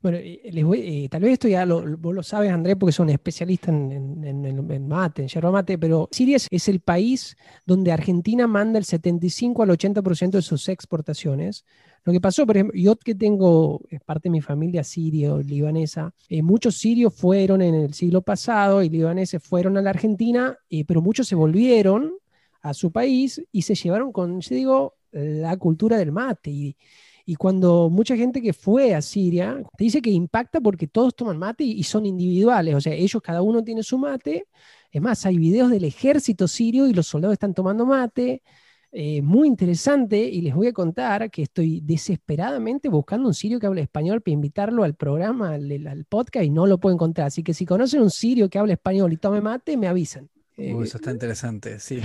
Bueno, 0.05 0.19
les 0.19 0.63
voy, 0.63 0.81
eh, 0.81 1.09
tal 1.09 1.23
vez 1.23 1.33
esto 1.33 1.47
ya 1.47 1.65
lo, 1.65 1.97
vos 1.97 2.13
lo 2.13 2.21
sabes, 2.21 2.51
Andrés, 2.51 2.75
porque 2.79 2.91
son 2.91 3.09
especialistas 3.09 3.69
en, 3.69 4.23
en, 4.23 4.87
mate, 4.87 5.23
en 5.23 5.27
yerba 5.27 5.49
mate, 5.49 5.79
pero 5.79 6.07
Siria 6.11 6.37
es 6.47 6.67
el 6.69 6.79
país 6.79 7.35
donde 7.65 7.91
Argentina 7.91 8.45
manda 8.45 8.77
el 8.77 8.85
75 8.85 9.63
al 9.63 9.69
80% 9.69 10.29
de 10.29 10.43
sus 10.43 10.69
exportaciones. 10.69 11.65
Lo 12.03 12.13
que 12.13 12.21
pasó, 12.21 12.45
por 12.45 12.55
ejemplo, 12.55 12.79
yo 12.79 12.95
que 12.97 13.15
tengo 13.15 13.81
parte 14.05 14.29
de 14.29 14.33
mi 14.33 14.41
familia 14.41 14.83
siria 14.83 15.37
libanesa, 15.37 16.13
eh, 16.29 16.43
muchos 16.43 16.77
sirios 16.77 17.11
fueron 17.11 17.63
en 17.63 17.73
el 17.73 17.95
siglo 17.95 18.21
pasado 18.21 18.83
y 18.83 18.89
libaneses 18.89 19.41
fueron 19.41 19.75
a 19.75 19.81
la 19.81 19.89
Argentina, 19.89 20.55
eh, 20.69 20.85
pero 20.85 21.01
muchos 21.01 21.27
se 21.27 21.33
volvieron 21.33 22.13
a 22.61 22.75
su 22.75 22.91
país 22.91 23.41
y 23.51 23.63
se 23.63 23.73
llevaron 23.73 24.11
con, 24.11 24.39
yo 24.39 24.53
digo, 24.53 24.97
la 25.11 25.57
cultura 25.57 25.97
del 25.97 26.11
mate. 26.11 26.51
Y, 26.51 26.77
y 27.25 27.35
cuando 27.35 27.89
mucha 27.89 28.15
gente 28.15 28.39
que 28.39 28.53
fue 28.53 28.93
a 28.93 29.01
Siria 29.01 29.59
te 29.75 29.83
dice 29.83 30.01
que 30.01 30.11
impacta 30.11 30.61
porque 30.61 30.87
todos 30.87 31.15
toman 31.15 31.39
mate 31.39 31.63
y, 31.63 31.81
son 31.83 32.05
individuales, 32.05 32.75
o 32.75 32.81
sea, 32.81 32.93
ellos 32.93 33.21
cada 33.21 33.41
uno 33.41 33.63
tiene 33.63 33.81
su 33.81 33.97
mate. 33.97 34.47
Es 34.91 35.01
más, 35.01 35.25
hay 35.25 35.37
videos 35.37 35.71
del 35.71 35.83
ejército 35.85 36.47
sirio 36.47 36.87
y 36.87 36.93
los 36.93 37.07
soldados 37.07 37.33
están 37.33 37.53
tomando 37.53 37.85
mate. 37.85 38.43
Eh, 38.91 39.21
muy 39.23 39.47
interesante 39.47 40.19
y 40.19 40.39
les 40.41 40.53
voy 40.53 40.67
a 40.67 40.73
contar 40.73 41.29
que 41.29 41.41
estoy 41.41 41.81
desesperadamente 41.81 42.87
buscando 42.89 43.27
un 43.27 43.33
sirio 43.33 43.59
que 43.59 43.65
hable 43.65 43.81
español 43.81 44.21
para 44.21 44.33
invitarlo 44.33 44.83
al 44.83 44.93
programa, 44.93 45.55
al, 45.55 46.05
podcast 46.07 46.45
y 46.45 46.49
no 46.51 46.67
lo 46.67 46.77
puedo 46.77 46.93
encontrar. 46.93 47.27
Así 47.27 47.43
que 47.43 47.53
si 47.55 47.65
conocen 47.65 48.03
un 48.03 48.11
sirio 48.11 48.49
que 48.49 48.59
hable 48.59 48.73
español 48.73 49.11
y 49.11 49.17
tome 49.17 49.41
mate, 49.41 49.75
me 49.75 49.87
avisan. 49.87 50.29
eso 50.55 50.97
está 50.97 51.11
interesante, 51.11 51.79
sí. 51.79 51.99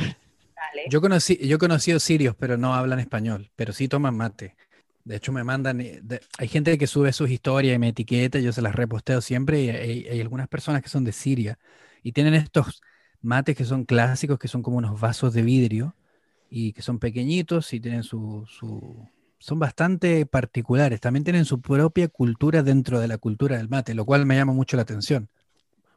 Yo, 0.88 1.00
conocí, 1.00 1.36
yo 1.46 1.56
he 1.56 1.58
conocido 1.58 2.00
sirios, 2.00 2.34
pero 2.38 2.56
no 2.56 2.74
hablan 2.74 3.00
español, 3.00 3.50
pero 3.54 3.72
sí 3.72 3.86
toman 3.86 4.16
mate. 4.16 4.56
De 5.10 5.16
hecho, 5.16 5.32
me 5.32 5.42
mandan, 5.42 5.80
eh, 5.80 6.00
hay 6.38 6.46
gente 6.46 6.78
que 6.78 6.86
sube 6.86 7.12
sus 7.12 7.28
historias 7.30 7.74
y 7.74 7.80
me 7.80 7.88
etiqueta, 7.88 8.38
yo 8.38 8.52
se 8.52 8.62
las 8.62 8.76
reposteo 8.76 9.20
siempre, 9.20 9.60
y 9.60 9.68
hay, 9.68 10.20
algunas 10.20 10.46
personas 10.46 10.82
que 10.82 10.88
son 10.88 11.02
de 11.02 11.10
Siria 11.10 11.58
y 12.04 12.12
tienen 12.12 12.34
estos 12.34 12.80
mates 13.20 13.56
que 13.56 13.64
son 13.64 13.84
clásicos, 13.84 14.38
que 14.38 14.46
son 14.46 14.62
como 14.62 14.76
unos 14.76 15.00
vasos 15.00 15.34
de 15.34 15.42
vidrio 15.42 15.96
y 16.48 16.72
que 16.74 16.82
son 16.82 17.00
pequeñitos 17.00 17.72
y 17.72 17.80
tienen 17.80 18.04
su, 18.04 18.46
son 19.40 19.58
bastante 19.58 20.26
particulares. 20.26 21.00
También 21.00 21.24
tienen 21.24 21.44
su 21.44 21.60
propia 21.60 22.06
cultura 22.06 22.62
dentro 22.62 23.00
de 23.00 23.08
la 23.08 23.18
cultura 23.18 23.56
del 23.56 23.68
mate, 23.68 23.94
lo 23.94 24.04
cual 24.04 24.26
me 24.26 24.36
llama 24.36 24.52
mucho 24.52 24.76
la 24.76 24.82
atención. 24.82 25.28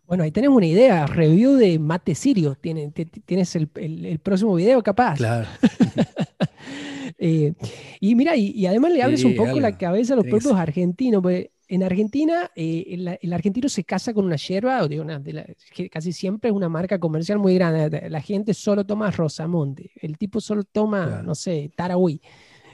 Bueno, 0.08 0.23
ahí 0.23 0.32
tenemos 0.32 0.58
una 0.58 0.65
idea, 0.65 1.06
review 1.06 1.54
de 1.54 1.78
mate 1.78 2.15
sirio. 2.15 2.56
Tienes, 2.56 2.91
tienes 3.26 3.56
el, 3.56 3.69
el 3.76 4.17
próximo 4.17 4.56
video 4.56 4.82
capaz. 4.82 5.17
Claro. 5.17 5.47
Eh, 7.25 7.53
y 8.01 8.15
mira, 8.15 8.36
y, 8.36 8.65
además 8.65 8.91
le 8.91 9.01
abres 9.01 9.23
un 9.23 9.33
poco 9.33 9.57
la 9.57 9.77
cabeza 9.77 10.12
a 10.12 10.17
los 10.17 10.25
propios 10.25 10.53
argentinos, 10.55 11.21
porque 11.21 11.53
en 11.69 11.81
Argentina 11.81 12.51
eh, 12.53 13.17
el, 13.21 13.31
argentino 13.31 13.69
se 13.69 13.86
casa 13.86 14.13
con 14.13 14.25
una 14.25 14.36
yerba, 14.36 14.83
o 14.83 14.89
de 14.89 14.99
una, 14.99 15.23
que 15.73 15.89
casi 15.89 16.12
siempre 16.12 16.49
es 16.49 16.55
una 16.55 16.67
marca 16.67 16.99
comercial 16.99 17.39
muy 17.39 17.55
grande. 17.55 18.09
La 18.09 18.19
gente 18.19 18.53
solo 18.53 18.86
toma 18.86 19.09
Rosamonte, 19.09 19.91
el 20.01 20.17
tipo 20.17 20.41
solo 20.41 20.65
toma, 20.65 21.21
no 21.23 21.33
sé, 21.33 21.71
Tarahui. 21.73 22.19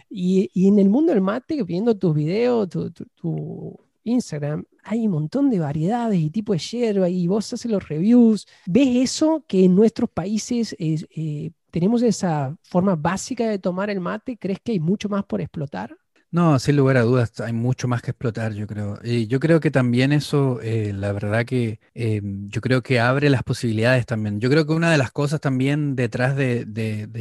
Y, 0.09 0.49
y, 0.51 0.67
en 0.67 0.79
el 0.79 0.89
mundo 0.89 1.13
del 1.13 1.21
mate, 1.21 1.62
viendo 1.62 1.95
tus 1.95 2.15
videos, 2.15 2.69
tu, 2.69 3.79
Instagram, 4.03 4.63
hay 4.83 5.05
un 5.05 5.12
montón 5.12 5.51
de 5.51 5.59
variedades 5.59 6.19
y 6.19 6.31
tipos 6.31 6.55
de 6.55 6.63
yerba 6.79 7.07
y 7.07 7.27
vos 7.27 7.53
haces 7.53 7.69
los 7.69 7.88
reviews. 7.88 8.47
¿Ves 8.65 8.95
eso 8.95 9.45
que 9.47 9.65
en 9.65 9.75
nuestros 9.75 10.09
países 10.09 10.75
es, 10.79 11.05
eh, 11.15 11.51
¿Tenemos 11.71 12.01
esa 12.01 12.55
forma 12.63 12.95
básica 12.95 13.47
de 13.47 13.60
tomar 13.60 13.89
el 13.89 13.99
mate? 13.99 14.38
¿Crees 14.38 14.60
que 14.63 14.73
hay 14.73 14.79
mucho 14.79 15.10
más 15.10 15.23
por 15.25 15.41
explotar? 15.41 15.95
No, 16.32 16.60
sin 16.60 16.75
lugar 16.75 16.97
a 16.97 17.01
dudas, 17.01 17.39
hay 17.39 17.53
mucho 17.53 17.88
más 17.88 18.03
que 18.03 18.12
explotar, 18.12 18.53
yo 18.53 18.67
creo. 18.67 18.99
Y 19.03 19.25
yo 19.25 19.39
creo 19.39 19.60
que 19.60 19.71
también 19.71 20.12
eso, 20.12 20.62
eh, 20.62 20.93
la 20.93 21.12
verdad 21.12 21.43
que 21.43 21.79
eh, 21.95 22.21
yo 22.23 22.62
creo 22.62 22.84
que 22.84 22.99
abre 22.99 23.32
las 23.32 23.41
posibilidades 23.41 24.05
también. 24.05 24.39
Yo 24.39 24.47
creo 24.51 24.67
que 24.67 24.73
una 24.73 24.91
de 24.91 24.99
las 24.99 25.12
cosas 25.12 25.41
también 25.41 25.95
detrás 25.95 26.36
de, 26.36 26.67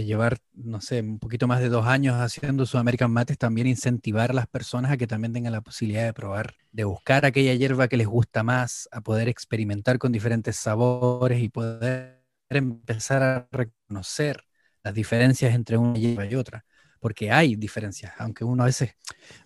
llevar, 0.05 0.39
no 0.53 0.83
sé, 0.83 1.01
un 1.01 1.19
poquito 1.19 1.47
más 1.47 1.61
de 1.61 1.71
dos 1.71 1.87
años 1.87 2.17
haciendo 2.17 2.67
su 2.67 2.77
American 2.77 3.11
Mate 3.11 3.33
es 3.33 3.39
también 3.39 3.67
incentivar 3.67 4.31
a 4.31 4.35
las 4.35 4.47
personas 4.47 4.93
a 4.93 4.99
que 4.99 5.07
también 5.07 5.33
tengan 5.33 5.53
la 5.53 5.63
posibilidad 5.63 6.05
de 6.05 6.13
probar, 6.13 6.55
de 6.73 6.85
buscar 6.85 7.25
aquella 7.25 7.55
hierba 7.55 7.89
que 7.89 7.97
les 7.97 8.07
gusta 8.07 8.43
más, 8.43 8.91
a 8.93 9.01
poder 9.01 9.29
experimentar 9.29 9.99
con 9.99 10.13
diferentes 10.13 10.57
sabores 10.57 11.41
y 11.43 11.49
poder 11.49 12.18
empezar 12.51 13.23
a 13.23 13.49
reconocer 13.53 14.43
las 14.83 14.95
diferencias 14.95 15.55
entre 15.55 15.77
una 15.77 15.99
hierba 15.99 16.27
y 16.27 16.35
otra, 16.35 16.65
porque 17.01 17.31
hay 17.31 17.57
diferencias, 17.57 18.13
aunque 18.19 18.45
uno 18.45 18.63
a 18.63 18.67
veces, 18.67 18.95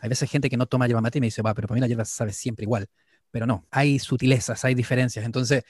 hay 0.00 0.08
veces 0.08 0.30
gente 0.30 0.48
que 0.48 0.56
no 0.56 0.66
toma 0.66 0.86
yerba 0.86 1.00
mate 1.00 1.18
y 1.18 1.20
me 1.20 1.26
dice, 1.26 1.42
va, 1.42 1.54
pero 1.54 1.68
para 1.68 1.76
mí 1.76 1.80
la 1.80 1.88
hierba 1.88 2.04
sabe 2.04 2.32
siempre 2.32 2.64
igual, 2.64 2.86
pero 3.30 3.46
no, 3.46 3.66
hay 3.70 3.98
sutilezas, 3.98 4.64
hay 4.64 4.74
diferencias, 4.74 5.24
entonces 5.24 5.64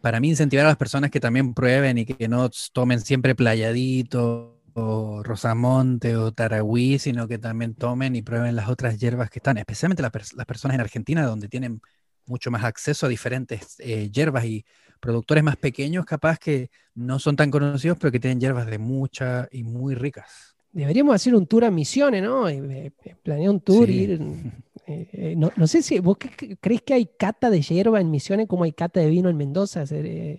para 0.00 0.20
mí 0.20 0.28
incentivar 0.28 0.66
a 0.66 0.68
las 0.68 0.76
personas 0.76 1.10
que 1.10 1.20
también 1.20 1.54
prueben 1.54 1.98
y 1.98 2.06
que 2.06 2.28
no 2.28 2.50
tomen 2.72 3.00
siempre 3.00 3.34
playadito 3.34 4.62
o 4.74 5.22
rosamonte 5.22 6.16
o 6.16 6.32
taragüí, 6.32 6.98
sino 6.98 7.26
que 7.26 7.38
también 7.38 7.74
tomen 7.74 8.14
y 8.14 8.22
prueben 8.22 8.54
las 8.56 8.68
otras 8.68 8.98
hierbas 8.98 9.30
que 9.30 9.38
están, 9.38 9.56
especialmente 9.56 10.02
las, 10.02 10.12
personas 10.46 10.74
en 10.74 10.80
Argentina, 10.82 11.24
donde 11.24 11.48
tienen 11.48 11.80
mucho 12.26 12.50
más 12.50 12.64
acceso 12.64 13.06
a 13.06 13.08
diferentes 13.08 13.76
eh, 13.78 14.10
hierbas 14.10 14.44
y 14.44 14.64
productores 15.00 15.44
más 15.44 15.56
pequeños, 15.56 16.04
capaz 16.04 16.38
que 16.38 16.70
no 16.94 17.18
son 17.18 17.36
tan 17.36 17.50
conocidos, 17.50 17.98
pero 18.00 18.10
que 18.10 18.20
tienen 18.20 18.40
hierbas 18.40 18.66
de 18.66 18.78
mucha 18.78 19.48
y 19.50 19.62
muy 19.62 19.94
ricas. 19.94 20.56
Deberíamos 20.72 21.14
hacer 21.14 21.34
un 21.34 21.46
tour 21.46 21.64
a 21.64 21.70
Misiones, 21.70 22.22
¿no? 22.22 22.48
Eh, 22.48 22.92
eh, 23.04 23.14
planear 23.22 23.50
un 23.50 23.60
tour, 23.60 23.88
ir. 23.88 24.20
Eh, 24.88 25.34
no, 25.36 25.66
sé 25.66 25.82
si 25.82 25.98
vos 25.98 26.16
crees 26.60 26.82
que 26.82 26.94
hay 26.94 27.06
cata 27.06 27.50
de 27.50 27.60
hierba 27.60 28.00
en 28.00 28.08
Misiones 28.08 28.46
como 28.46 28.62
hay 28.62 28.72
cata 28.72 29.00
de 29.00 29.08
vino 29.08 29.28
en 29.28 29.36
Mendoza 29.36 29.82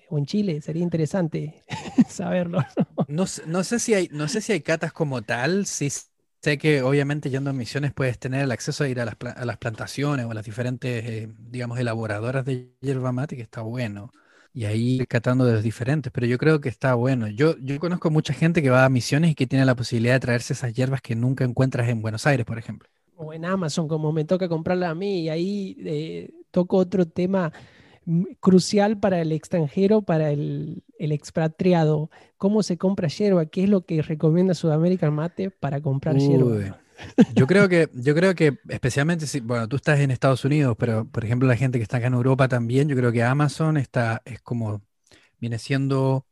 o 0.10 0.18
en 0.18 0.26
Chile. 0.26 0.62
Sería 0.62 0.84
interesante 0.84 1.66
saberlo. 2.08 2.64
¿no? 3.10 3.26
No, 3.46 3.64
sé 3.66 3.80
si 3.80 3.94
hay, 3.94 4.08
no 4.14 4.30
sé 4.30 4.40
si 4.40 4.54
hay 4.54 4.62
catas 4.62 4.94
como 4.94 5.22
tal. 5.22 5.66
Sí 5.66 5.90
sé 6.48 6.58
que 6.58 6.82
obviamente 6.82 7.30
yendo 7.30 7.50
a 7.50 7.54
Misiones 7.54 7.92
puedes 7.92 8.18
tener 8.20 8.42
el 8.42 8.52
acceso 8.52 8.86
a 8.86 8.88
ir 8.88 9.02
a 9.02 9.06
las, 9.06 9.58
plantaciones 9.58 10.26
o 10.26 10.32
a 10.32 10.34
las 10.34 10.46
diferentes, 10.46 11.28
digamos, 11.38 11.78
elaboradoras 11.78 12.46
de 12.46 12.72
hierba 12.80 13.12
mate, 13.12 13.36
que 13.36 13.42
está 13.42 13.62
bueno 13.62 14.12
y 14.54 14.64
ahí 14.64 15.06
catando 15.10 15.44
de 15.44 15.54
los 15.54 15.64
diferentes, 15.64 16.10
pero 16.12 16.26
yo 16.26 16.38
creo 16.38 16.62
que 16.62 16.70
está 16.70 16.94
bueno. 16.94 17.28
Yo, 17.28 17.58
yo 17.58 17.78
conozco 17.80 18.10
mucha 18.12 18.34
gente 18.34 18.62
que 18.62 18.70
va 18.70 18.86
a 18.86 18.90
misiones 18.90 19.32
y 19.32 19.36
que 19.36 19.46
tiene 19.46 19.66
la 19.66 19.76
posibilidad 19.76 20.14
de 20.14 20.22
traerse 20.22 20.54
esas 20.54 20.74
hierbas 20.74 21.02
que 21.02 21.16
nunca 21.16 21.44
encuentras 21.44 21.90
en 21.90 22.02
Buenos 22.02 22.26
Aires, 22.26 22.46
por 22.46 22.58
ejemplo. 22.58 22.88
O 23.18 23.34
en 23.34 23.44
Amazon, 23.44 23.90
como 23.90 24.14
me 24.14 24.24
toca 24.24 24.48
comprarla 24.48 24.90
a 24.90 24.96
mí, 24.96 25.24
y 25.24 25.30
ahí 25.30 25.78
eh, 25.86 26.32
toco 26.50 26.78
otro 26.78 27.06
tema 27.06 27.52
crucial 28.40 29.00
para 29.00 29.22
el 29.22 29.32
extranjero, 29.32 30.02
para 30.02 30.32
el, 30.32 30.84
el, 31.00 31.12
expatriado. 31.12 32.10
¿Cómo 32.38 32.64
se 32.64 32.78
compra 32.78 33.08
hierba? 33.08 33.46
¿Qué 33.46 33.64
es 33.64 33.70
lo 33.70 33.86
que 33.86 34.02
recomienda 34.02 34.54
Sudamérica 34.54 35.12
Mate 35.12 35.52
para 35.52 35.82
comprar 35.82 36.16
hierba? 36.18 36.80
Yo 37.36 37.46
creo 37.46 37.70
que, 37.70 37.90
yo 37.94 38.16
creo 38.16 38.34
que 38.34 38.58
especialmente 38.70 39.28
si, 39.28 39.40
bueno, 39.40 39.68
tú 39.68 39.76
estás 39.76 40.00
en 40.00 40.12
Estados 40.12 40.44
Unidos, 40.46 40.76
pero 40.80 41.06
por 41.06 41.24
ejemplo 41.24 41.48
la 41.48 41.56
gente 41.56 41.78
que 41.78 41.84
está 41.84 41.98
acá 41.98 42.08
en 42.08 42.14
Europa 42.14 42.48
también, 42.48 42.88
yo 42.88 42.96
creo 42.96 43.12
que 43.12 43.24
Amazon 43.24 43.78
está, 43.78 44.22
es 44.26 44.42
como, 44.42 44.82
viene 45.40 45.60
siendo 45.60 46.26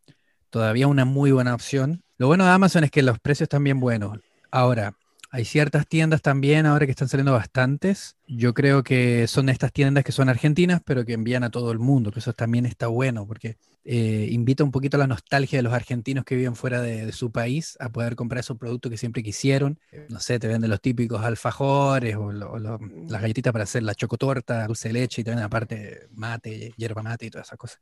todavía 0.50 0.88
una 0.88 1.06
muy 1.06 1.32
buena 1.32 1.54
opción. 1.54 2.04
Lo 2.18 2.28
bueno 2.28 2.46
de 2.46 2.52
Amazon 2.52 2.84
es 2.84 2.92
que 2.92 3.04
los 3.04 3.20
precios 3.20 3.46
están 3.46 3.64
bien 3.64 3.80
buenos. 3.80 4.20
Ahora, 4.50 4.96
hay 5.36 5.44
ciertas 5.44 5.86
tiendas 5.86 6.22
también 6.22 6.66
ahora 6.66 6.86
que 6.86 6.92
están 6.92 7.10
saliendo 7.10 7.34
bastantes. 7.34 8.16
Yo 8.26 8.54
creo 8.54 8.84
que 8.84 9.28
son 9.28 9.50
estas 9.50 9.74
tiendas 9.74 10.06
que 10.06 10.14
son 10.14 10.30
argentinas, 10.30 10.82
pero 10.86 11.04
que 11.04 11.12
envían 11.12 11.44
a 11.44 11.50
todo 11.50 11.74
el 11.74 11.80
mundo, 11.80 12.10
que 12.10 12.20
eso 12.20 12.32
también 12.32 12.66
está 12.66 12.88
bueno, 12.88 13.28
porque 13.28 13.58
eh, 13.84 14.30
invita 14.32 14.64
un 14.64 14.72
poquito 14.72 14.96
a 14.96 15.02
la 15.02 15.08
nostalgia 15.08 15.60
de 15.60 15.64
los 15.64 15.74
argentinos 15.74 16.24
que 16.24 16.38
viven 16.38 16.56
fuera 16.56 16.80
de, 16.80 17.12
su 17.12 17.34
país 17.34 17.76
a 17.82 17.90
poder 17.90 18.16
comprar 18.16 18.40
esos 18.40 18.58
productos 18.58 18.90
que 18.90 18.98
siempre 18.98 19.24
quisieron. 19.24 19.78
No 20.08 20.22
sé, 20.22 20.40
te 20.40 20.48
venden 20.48 20.70
los 20.70 20.80
típicos 20.80 21.22
alfajores 21.22 22.16
o, 22.16 22.32
las 22.32 23.22
galletitas 23.22 23.52
para 23.52 23.66
hacer 23.66 23.84
la 23.84 23.94
chocotorta, 23.94 24.66
dulce 24.68 24.88
de 24.88 24.94
leche 24.94 25.20
y 25.20 25.26
también 25.26 25.44
aparte 25.44 26.08
mate, 26.14 26.74
hierba 26.78 27.04
mate 27.04 27.26
y 27.26 27.30
todas 27.30 27.48
esas 27.48 27.60
cosas, 27.60 27.82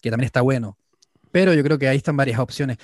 que 0.00 0.10
también 0.10 0.24
está 0.26 0.40
bueno. 0.40 0.78
Pero 1.30 1.52
yo 1.52 1.62
creo 1.62 1.78
que 1.78 1.86
ahí 1.86 1.98
están 1.98 2.16
varias 2.16 2.38
opciones. 2.38 2.78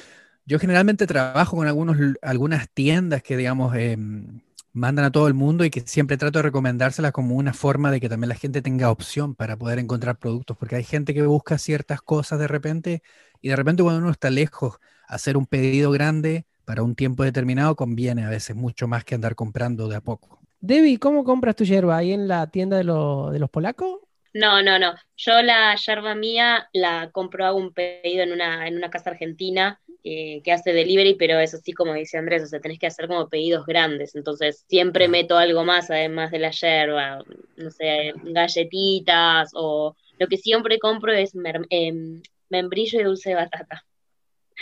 Yo 0.51 0.59
generalmente 0.59 1.07
trabajo 1.07 1.57
con 1.57 1.69
algunos, 1.69 1.97
algunas 2.23 2.69
tiendas 2.71 3.23
que, 3.23 3.37
digamos, 3.37 3.73
em, 3.77 4.41
mandan 4.73 5.05
a 5.05 5.13
todo 5.13 5.29
el 5.29 5.35
mundo 5.35 5.65
y 5.65 5.71
que 5.71 5.83
siempre 5.87 6.17
trato 6.17 6.41
de 6.41 6.43
recomendárselas 6.43 7.13
como 7.13 7.37
una 7.37 7.53
forma 7.53 7.93
de 7.93 8.01
que 8.01 8.09
también 8.09 8.31
la 8.31 8.35
gente 8.35 8.61
tenga 8.61 8.91
opción 8.91 9.37
para 9.37 9.57
poder 9.57 9.79
encontrar 9.79 10.19
productos, 10.19 10.57
porque 10.57 10.75
hay 10.75 10.83
gente 10.83 11.15
que 11.15 11.23
busca 11.23 11.57
ciertas 11.57 12.03
cosas 12.03 12.41
de 12.41 12.49
repente 12.49 13.01
y 13.41 13.51
de 13.51 13.55
repente 13.55 13.85
cuando 13.85 14.01
uno 14.01 14.11
está 14.11 14.29
lejos, 14.29 14.81
hacer 15.07 15.37
un 15.37 15.47
pedido 15.47 15.93
grande 15.93 16.47
para 16.65 16.83
un 16.83 16.97
tiempo 16.97 17.23
determinado 17.23 17.77
conviene 17.77 18.25
a 18.25 18.29
veces 18.29 18.57
mucho 18.57 18.89
más 18.89 19.05
que 19.05 19.15
andar 19.15 19.37
comprando 19.37 19.87
de 19.87 19.95
a 19.95 20.01
poco. 20.01 20.41
Debbie, 20.61 20.99
¿cómo 20.99 21.23
compras 21.23 21.55
tu 21.55 21.63
hierba? 21.63 21.97
¿Ahí 21.97 22.11
en 22.11 22.27
la 22.27 22.49
tienda 22.49 22.77
de, 22.77 22.83
de 22.83 23.39
los 23.39 23.51
polacos? 23.51 24.01
No, 24.33 24.63
no, 24.63 24.79
no. 24.79 24.95
Yo 25.17 25.43
la 25.43 25.75
yerba 25.75 26.15
mía 26.15 26.69
la 26.73 27.11
compro, 27.11 27.45
hago 27.45 27.59
un 27.59 27.73
pedido 27.73 28.23
en 28.23 28.33
una, 28.33 28.67
en 28.69 28.77
una 28.77 28.91
casa 28.91 29.11
argentina 29.11 29.81
eh, 30.05 30.41
que 30.43 30.53
hace 30.53 30.73
delivery, 30.73 31.15
pero 31.15 31.39
eso 31.39 31.59
sí, 31.59 31.73
como 31.73 31.95
dice 31.95 32.17
Andrés, 32.17 32.45
o 32.45 32.47
sea, 32.47 32.61
tenés 32.61 32.79
que 32.79 32.87
hacer 32.87 33.09
como 33.09 33.29
pedidos 33.29 33.67
grandes. 33.67 34.15
Entonces, 34.15 34.65
siempre 34.69 35.09
meto 35.09 35.37
algo 35.37 35.65
más 35.65 35.91
además 35.91 36.31
de 36.31 36.39
la 36.39 36.51
yerba, 36.51 37.25
no 37.57 37.71
sé, 37.71 38.13
galletitas 38.25 39.51
o 39.55 39.97
lo 40.19 40.27
que 40.29 40.37
siempre 40.37 40.79
compro 40.79 41.13
es 41.13 41.33
em, 41.71 42.23
membrillo 42.49 43.01
y 43.01 43.05
dulce 43.05 43.31
de 43.31 43.35
batata. 43.35 43.85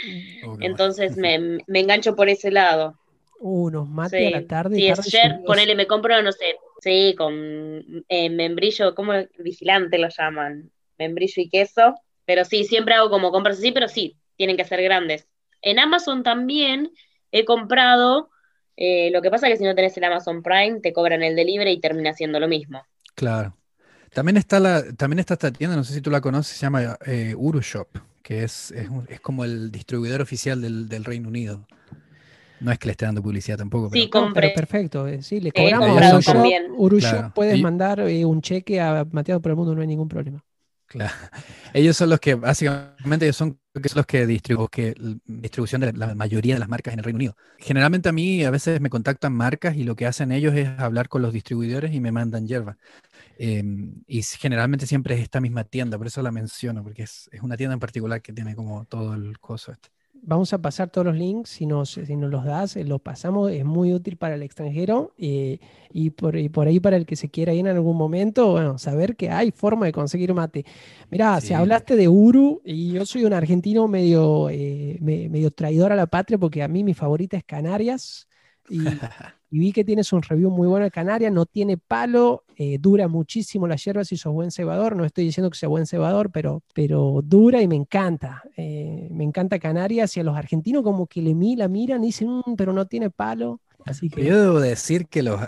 Mm. 0.02 0.62
Entonces, 0.62 1.16
me, 1.16 1.58
engancho 1.68 2.16
por 2.16 2.28
ese 2.28 2.50
lado. 2.50 2.98
unos 3.38 3.88
mates 3.88 4.34
a 4.34 4.40
la 4.40 4.46
tarde. 4.46 4.76
Sí, 4.76 4.90
ayer, 4.90 5.40
ponele, 5.44 5.74
me 5.74 5.86
compro, 5.86 6.22
no 6.22 6.32
sé, 6.32 6.56
Sí, 6.80 7.14
con 7.16 8.04
eh, 8.08 8.30
membrillo, 8.30 8.94
como 8.94 9.12
vigilante 9.38 9.98
lo 9.98 10.08
llaman, 10.08 10.70
membrillo 10.98 11.42
y 11.42 11.48
queso. 11.48 11.94
Pero 12.24 12.44
sí, 12.44 12.64
siempre 12.64 12.94
hago 12.94 13.10
como 13.10 13.32
compras 13.32 13.58
así, 13.58 13.72
pero 13.72 13.88
sí, 13.88 14.16
tienen 14.36 14.56
que 14.56 14.64
ser 14.64 14.82
grandes. 14.82 15.26
En 15.62 15.78
Amazon 15.78 16.22
también 16.22 16.92
he 17.32 17.44
comprado, 17.44 18.30
eh, 18.76 19.10
lo 19.10 19.22
que 19.22 19.30
pasa 19.30 19.46
es 19.46 19.54
que 19.54 19.58
si 19.58 19.64
no 19.64 19.74
tenés 19.74 19.96
el 19.96 20.04
Amazon 20.04 20.42
Prime, 20.42 20.80
te 20.80 20.92
cobran 20.92 21.22
el 21.22 21.34
delivery 21.34 21.72
y 21.72 21.80
termina 21.80 22.12
siendo 22.14 22.38
lo 22.38 22.48
mismo. 22.48 22.82
Claro. 23.14 23.56
También 24.12 24.36
está, 24.36 24.60
la, 24.60 24.82
también 24.94 25.18
está 25.18 25.34
esta 25.34 25.52
tienda, 25.52 25.76
no 25.76 25.84
sé 25.84 25.94
si 25.94 26.00
tú 26.00 26.10
la 26.10 26.20
conoces, 26.20 26.56
se 26.56 26.62
llama 26.62 26.96
eh, 27.06 27.34
Urushop, 27.36 27.88
que 28.22 28.44
es, 28.44 28.70
es, 28.70 29.20
como 29.20 29.44
el 29.44 29.70
distribuidor 29.70 30.22
oficial 30.22 30.62
del, 30.62 30.88
del 30.88 31.04
Reino 31.04 31.28
Unido. 31.28 31.66
No 32.60 32.72
es 32.72 32.78
que 32.78 32.86
le 32.86 32.92
esté 32.92 33.06
dando 33.06 33.22
publicidad 33.22 33.58
tampoco. 33.58 33.90
Sí, 33.92 34.08
compré. 34.08 34.50
perfecto. 34.50 35.06
Eh, 35.06 35.22
sí, 35.22 35.40
le 35.40 35.52
cobramos. 35.52 36.26
Urushop, 36.76 37.34
puedes 37.34 37.60
mandar 37.60 38.00
eh, 38.00 38.24
un 38.24 38.40
cheque 38.42 38.80
a 38.80 39.06
Mateado 39.10 39.40
por 39.40 39.50
el 39.50 39.56
Mundo, 39.56 39.74
no 39.74 39.80
hay 39.80 39.86
ningún 39.86 40.08
problema. 40.08 40.44
Claro. 40.88 41.12
Ellos 41.74 41.96
son 41.98 42.08
los 42.08 42.18
que, 42.18 42.34
básicamente, 42.34 43.26
ellos 43.26 43.36
son, 43.36 43.60
los 43.74 44.06
que 44.06 44.26
distribuyen 44.26 44.68
que, 44.70 44.94
distribución 45.26 45.82
de 45.82 45.92
la 45.92 46.14
mayoría 46.14 46.54
de 46.54 46.60
las 46.60 46.68
marcas 46.68 46.94
en 46.94 47.00
el 47.00 47.04
Reino 47.04 47.18
Unido. 47.18 47.36
Generalmente 47.58 48.08
a 48.08 48.12
mí 48.12 48.42
a 48.42 48.50
veces 48.50 48.80
me 48.80 48.88
contactan 48.88 49.34
marcas 49.34 49.76
y 49.76 49.84
lo 49.84 49.94
que 49.96 50.06
hacen 50.06 50.32
ellos 50.32 50.54
es 50.54 50.66
hablar 50.78 51.10
con 51.10 51.20
los 51.20 51.34
distribuidores 51.34 51.92
y 51.92 52.00
me 52.00 52.10
mandan 52.10 52.46
hierba. 52.46 52.78
Em, 53.36 54.02
y 54.06 54.22
generalmente 54.22 54.86
siempre 54.86 55.14
es 55.14 55.20
esta 55.20 55.40
misma 55.40 55.64
tienda, 55.64 55.98
por 55.98 56.06
eso 56.06 56.22
la 56.22 56.32
menciono, 56.32 56.82
porque 56.82 57.02
es, 57.02 57.28
es 57.32 57.42
una 57.42 57.56
tienda 57.58 57.74
en 57.74 57.80
particular 57.80 58.22
que 58.22 58.32
tiene 58.32 58.54
como 58.56 58.86
todo 58.86 59.14
el 59.14 59.38
coso 59.38 59.72
este 59.72 59.90
vamos 60.22 60.52
a 60.52 60.58
pasar 60.58 60.90
todos 60.90 61.06
los 61.06 61.16
links, 61.16 61.50
si 61.50 61.66
nos, 61.66 61.90
si 61.90 62.16
nos 62.16 62.30
los 62.30 62.44
das, 62.44 62.76
eh, 62.76 62.84
los 62.84 63.00
pasamos, 63.00 63.50
es 63.50 63.64
muy 63.64 63.92
útil 63.92 64.16
para 64.16 64.34
el 64.34 64.42
extranjero 64.42 65.14
eh, 65.18 65.58
y, 65.90 66.10
por, 66.10 66.34
por, 66.50 66.66
ahí 66.66 66.80
para 66.80 66.96
el 66.96 67.06
que 67.06 67.16
se 67.16 67.28
quiera 67.28 67.52
ir 67.52 67.60
en 67.60 67.76
algún 67.76 67.96
momento, 67.96 68.52
bueno, 68.52 68.78
saber 68.78 69.16
que 69.16 69.30
hay 69.30 69.50
forma 69.50 69.86
de 69.86 69.92
conseguir 69.92 70.34
mate. 70.34 70.64
Mirá, 71.10 71.40
si 71.40 71.54
hablaste 71.54 71.96
de 71.96 72.08
Uru, 72.08 72.60
y 72.64 72.92
yo 72.92 73.06
soy 73.06 73.24
un 73.24 73.32
argentino 73.32 73.88
medio, 73.88 74.50
eh, 74.50 74.98
medio 75.00 75.50
traidor 75.50 75.92
a 75.92 75.96
la 75.96 76.06
patria 76.06 76.38
porque 76.38 76.62
a 76.62 76.68
mí 76.68 76.84
mi 76.84 76.94
favorita 76.94 77.36
es 77.36 77.44
Canarias. 77.44 78.28
Y, 78.68 78.80
y 79.50 79.58
vi 79.58 79.72
que 79.72 79.84
tienes 79.84 80.12
un 80.12 80.22
review 80.22 80.50
muy 80.50 80.68
bueno 80.68 80.84
de 80.84 80.90
Canarias, 80.90 81.32
no 81.32 81.46
tiene 81.46 81.78
palo, 81.78 82.44
eh, 82.56 82.78
dura 82.78 83.08
muchísimo 83.08 83.66
la 83.66 83.76
hierba 83.76 84.04
si 84.04 84.16
sos 84.16 84.32
buen 84.32 84.50
cebador, 84.50 84.96
no 84.96 85.04
estoy 85.04 85.24
diciendo 85.24 85.50
que 85.50 85.58
sea 85.58 85.68
buen 85.68 85.86
cebador, 85.86 86.30
pero, 86.30 86.62
pero 86.74 87.20
dura 87.24 87.62
y 87.62 87.68
me 87.68 87.76
encanta, 87.76 88.42
eh, 88.56 89.08
me 89.10 89.24
encanta 89.24 89.58
Canarias 89.58 90.16
y 90.16 90.20
a 90.20 90.24
los 90.24 90.36
argentinos 90.36 90.82
como 90.82 91.06
que 91.06 91.22
le 91.22 91.34
la 91.56 91.68
miran 91.68 92.02
y 92.04 92.08
dicen, 92.08 92.28
mm, 92.44 92.56
pero 92.56 92.72
no 92.72 92.86
tiene 92.86 93.10
palo. 93.10 93.60
Así 93.84 94.10
que... 94.10 94.22
Yo 94.22 94.38
debo 94.38 94.60
decir 94.60 95.06
que 95.06 95.22
los, 95.22 95.40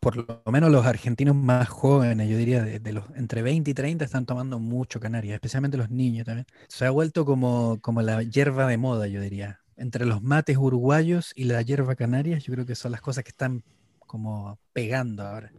por 0.00 0.16
lo 0.16 0.42
menos 0.50 0.70
los 0.70 0.84
argentinos 0.84 1.34
más 1.34 1.68
jóvenes, 1.68 2.28
yo 2.28 2.36
diría 2.36 2.62
de, 2.62 2.92
los 2.92 3.04
entre 3.14 3.40
20 3.40 3.70
y 3.70 3.74
30 3.74 4.04
están 4.04 4.26
tomando 4.26 4.58
mucho 4.58 5.00
Canarias, 5.00 5.34
especialmente 5.34 5.78
los 5.78 5.90
niños 5.90 6.26
también. 6.26 6.46
Se 6.68 6.84
ha 6.84 6.90
vuelto 6.90 7.24
como, 7.24 7.78
como 7.80 8.02
la 8.02 8.22
hierba 8.24 8.66
de 8.66 8.76
moda, 8.76 9.06
yo 9.06 9.20
diría 9.20 9.60
entre 9.76 10.06
los 10.06 10.22
mates 10.22 10.56
uruguayos 10.56 11.32
y 11.34 11.44
la 11.44 11.60
hierba 11.62 11.94
canaria, 11.94 12.38
yo 12.38 12.52
creo 12.52 12.66
que 12.66 12.74
son 12.74 12.92
las 12.92 13.00
cosas 13.00 13.24
que 13.24 13.30
están 13.30 13.62
como 14.00 14.58
pegando 14.72 15.22
ahora. 15.22 15.52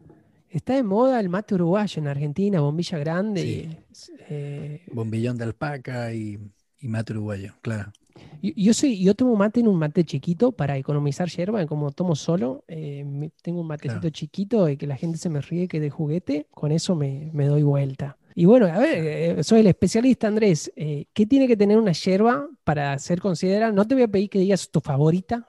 Está 0.49 0.75
de 0.75 0.83
moda 0.83 1.19
el 1.19 1.29
mate 1.29 1.55
uruguayo 1.55 2.01
en 2.01 2.07
Argentina, 2.07 2.61
bombilla 2.61 2.97
grande. 2.97 3.77
Eh, 4.29 4.81
Bombillón 4.91 5.37
de 5.37 5.43
alpaca 5.43 6.13
y, 6.13 6.39
mate 6.81 7.13
uruguayo, 7.13 7.53
claro. 7.61 7.91
Yo, 8.41 8.73
soy, 8.73 9.03
yo 9.03 9.13
tomo 9.13 9.35
mate 9.35 9.59
en 9.59 9.67
un 9.67 9.77
mate 9.77 10.03
chiquito 10.03 10.51
para 10.51 10.77
economizar 10.77 11.29
hierba, 11.29 11.65
como 11.67 11.91
tomo 11.91 12.15
solo. 12.15 12.63
Eh, 12.67 13.29
tengo 13.43 13.61
un 13.61 13.67
matecito 13.67 14.09
chiquito 14.09 14.69
y 14.69 14.77
que 14.77 14.87
la 14.87 14.95
gente 14.95 15.17
se 15.17 15.29
me 15.29 15.41
ríe 15.41 15.67
que 15.67 15.79
de 15.79 15.89
juguete, 15.89 16.47
con 16.51 16.71
eso 16.71 16.95
me, 16.95 17.29
me 17.33 17.45
doy 17.45 17.63
vuelta. 17.63 18.17
Y 18.39 18.45
bueno, 18.45 18.67
a 18.67 18.77
ver, 18.77 19.39
eh, 19.39 19.43
soy 19.43 19.61
el 19.61 19.65
especialista, 19.67 20.27
Andrés. 20.27 20.71
Eh, 20.75 21.07
¿Qué 21.11 21.25
tiene 21.25 21.47
que 21.47 21.57
tener 21.57 21.75
una 21.75 21.91
yerba 21.91 22.47
para 22.63 22.99
ser 22.99 23.19
considerada? 23.19 23.71
No 23.71 23.87
te 23.87 23.95
voy 23.95 24.03
a 24.03 24.07
pedir 24.07 24.29
que 24.29 24.37
digas 24.37 24.69
tu 24.69 24.79
favorita, 24.79 25.47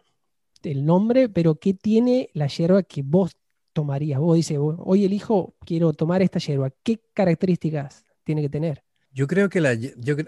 el 0.63 0.87
nombre, 0.87 1.29
pero 1.29 1.57
¿qué 1.57 1.75
tiene 1.75 2.31
la 2.33 2.47
yerba 2.47 2.83
que 2.83 3.03
vos 3.03 3.37
tomarías? 3.75 4.19
Vos 4.19 4.37
dices, 4.37 4.57
hoy 4.59 5.05
elijo, 5.05 5.55
quiero 5.67 5.93
tomar 5.93 6.23
esta 6.23 6.39
yerba. 6.39 6.71
¿Qué 6.83 6.99
características 7.13 8.07
tiene 8.25 8.41
que 8.41 8.49
tener? 8.49 8.83
Yo 9.13 9.27
creo 9.27 9.51
que 9.51 9.61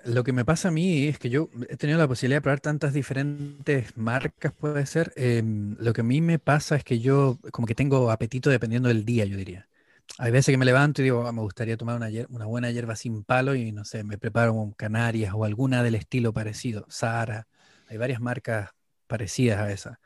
lo 0.04 0.22
que 0.22 0.32
me 0.34 0.44
pasa 0.44 0.68
a 0.68 0.70
mí 0.70 1.06
es 1.06 1.18
que 1.18 1.30
yo 1.30 1.48
he 1.66 1.78
tenido 1.78 1.98
la 1.98 2.08
posibilidad 2.08 2.40
de 2.40 2.42
probar 2.42 2.60
tantas 2.60 2.92
diferentes 2.92 3.96
marcas, 3.96 4.52
puede 4.52 4.84
ser. 4.84 5.14
Em, 5.16 5.76
lo 5.78 5.94
que 5.94 6.02
a 6.02 6.04
mí 6.04 6.20
me 6.20 6.38
pasa 6.38 6.76
es 6.76 6.84
que 6.84 6.98
yo 6.98 7.38
como 7.52 7.66
que 7.66 7.74
tengo 7.74 8.10
apetito 8.10 8.50
dependiendo 8.50 8.90
del 8.90 9.06
día, 9.06 9.24
yo 9.24 9.38
diría. 9.38 9.69
Hay 10.18 10.30
veces 10.30 10.52
que 10.52 10.58
me 10.58 10.64
levanto 10.64 11.00
y 11.00 11.04
digo, 11.04 11.26
ah, 11.26 11.32
me 11.32 11.40
gustaría 11.40 11.76
tomar 11.76 11.96
una, 11.96 12.08
una, 12.28 12.46
buena 12.46 12.70
hierba 12.70 12.96
sin 12.96 13.24
palo 13.24 13.54
y 13.54 13.72
no 13.72 13.84
sé, 13.84 14.04
me 14.04 14.18
preparo 14.18 14.52
un 14.52 14.72
Canarias 14.72 15.32
o 15.34 15.44
alguna 15.44 15.82
del 15.82 15.94
estilo 15.94 16.32
parecido, 16.32 16.86
Sara. 16.88 17.46
Hay 17.88 17.96
varias 17.96 18.20
marcas 18.20 18.70
parecidas 19.06 19.60
a 19.60 19.72
esa. 19.72 20.00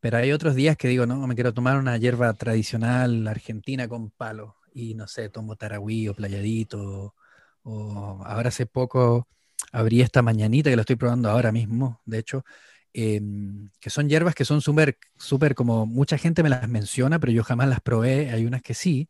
Pero 0.00 0.18
hay 0.18 0.32
otros 0.32 0.54
días 0.54 0.76
que 0.76 0.88
digo, 0.88 1.06
no, 1.06 1.26
me 1.26 1.34
quiero 1.34 1.54
tomar 1.54 1.78
una 1.78 1.96
hierba 1.98 2.32
tradicional 2.34 3.26
argentina 3.28 3.88
con 3.88 4.10
palo 4.10 4.56
y 4.72 4.94
no 4.94 5.08
sé, 5.08 5.28
tomo 5.28 5.56
tarahui 5.56 6.08
o 6.08 6.14
playadito. 6.14 7.14
O, 7.62 8.22
ahora 8.24 8.48
hace 8.50 8.66
poco 8.66 9.28
abrí 9.72 10.00
esta 10.02 10.22
mañanita 10.22 10.70
que 10.70 10.76
la 10.76 10.82
estoy 10.82 10.96
probando 10.96 11.30
ahora 11.30 11.52
mismo, 11.52 12.00
de 12.06 12.18
hecho, 12.18 12.44
Em, 13.00 13.70
que 13.80 13.90
son 13.90 14.08
hierbas 14.08 14.34
que 14.34 14.44
son 14.44 14.60
súper, 14.60 14.96
como 15.54 15.86
mucha 15.86 16.18
gente 16.18 16.42
me 16.42 16.48
las 16.48 16.68
menciona, 16.68 17.20
pero 17.20 17.32
yo 17.32 17.44
jamás 17.44 17.68
las 17.68 17.80
probé, 17.80 18.30
hay 18.30 18.44
unas 18.44 18.60
que 18.62 18.74
sí, 18.74 19.08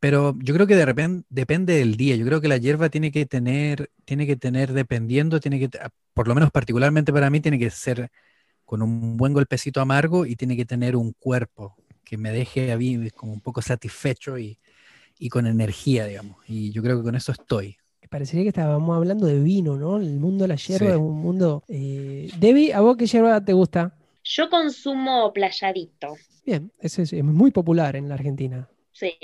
pero 0.00 0.36
yo 0.40 0.54
creo 0.54 0.66
que 0.66 0.76
de 0.76 0.86
repente 0.86 1.26
depende 1.30 1.74
del 1.74 1.96
día. 1.96 2.16
Yo 2.16 2.26
creo 2.26 2.40
que 2.40 2.48
la 2.48 2.58
hierba 2.58 2.90
tiene 2.90 3.12
que 3.12 3.26
tener, 3.26 3.90
tiene 4.06 4.26
que 4.26 4.36
tener, 4.36 4.72
dependiendo, 4.72 5.40
tiene 5.40 5.60
que, 5.60 5.70
por 6.14 6.28
lo 6.28 6.34
menos 6.34 6.50
particularmente 6.52 7.12
para 7.12 7.30
mí, 7.30 7.40
tiene 7.40 7.58
que 7.58 7.70
ser 7.70 8.10
con 8.64 8.82
un 8.82 9.16
buen 9.18 9.32
golpecito 9.34 9.80
amargo 9.80 10.26
y 10.26 10.36
tiene 10.36 10.56
que 10.56 10.66
tener 10.66 10.96
un 10.96 11.12
cuerpo 11.14 11.76
que 12.04 12.18
me 12.18 12.32
deje 12.32 12.72
a 12.72 12.78
mí 12.78 13.10
como 13.12 13.32
un 13.34 13.40
poco 13.42 13.62
satisfecho 13.62 14.38
y, 14.38 14.58
y 15.18 15.28
con 15.30 15.46
energía, 15.46 16.06
digamos. 16.06 16.38
Y 16.48 16.72
yo 16.72 16.82
creo 16.82 16.98
que 16.98 17.04
con 17.04 17.16
eso 17.16 17.32
estoy. 17.32 17.78
Parecería 18.12 18.42
que 18.42 18.50
estábamos 18.50 18.94
hablando 18.94 19.26
de 19.26 19.40
vino, 19.40 19.78
¿no? 19.78 19.96
El 19.96 20.20
mundo 20.20 20.44
de 20.44 20.48
la 20.48 20.56
hierba 20.56 20.90
es 20.90 20.96
un 20.96 21.22
mundo... 21.22 21.64
Eh... 21.66 22.30
Debbie, 22.38 22.74
¿a 22.74 22.82
vos 22.82 22.98
qué 22.98 23.06
hierba 23.06 23.42
te 23.42 23.54
gusta? 23.54 23.96
Yo 24.22 24.50
consumo 24.50 25.32
playadito. 25.32 26.08
Bien, 26.44 26.70
ese 26.78 27.04
es 27.04 27.24
muy 27.24 27.50
popular 27.52 27.96
en 27.96 28.10
la 28.10 28.16
Argentina. 28.16 28.68
Sí. 28.92 29.14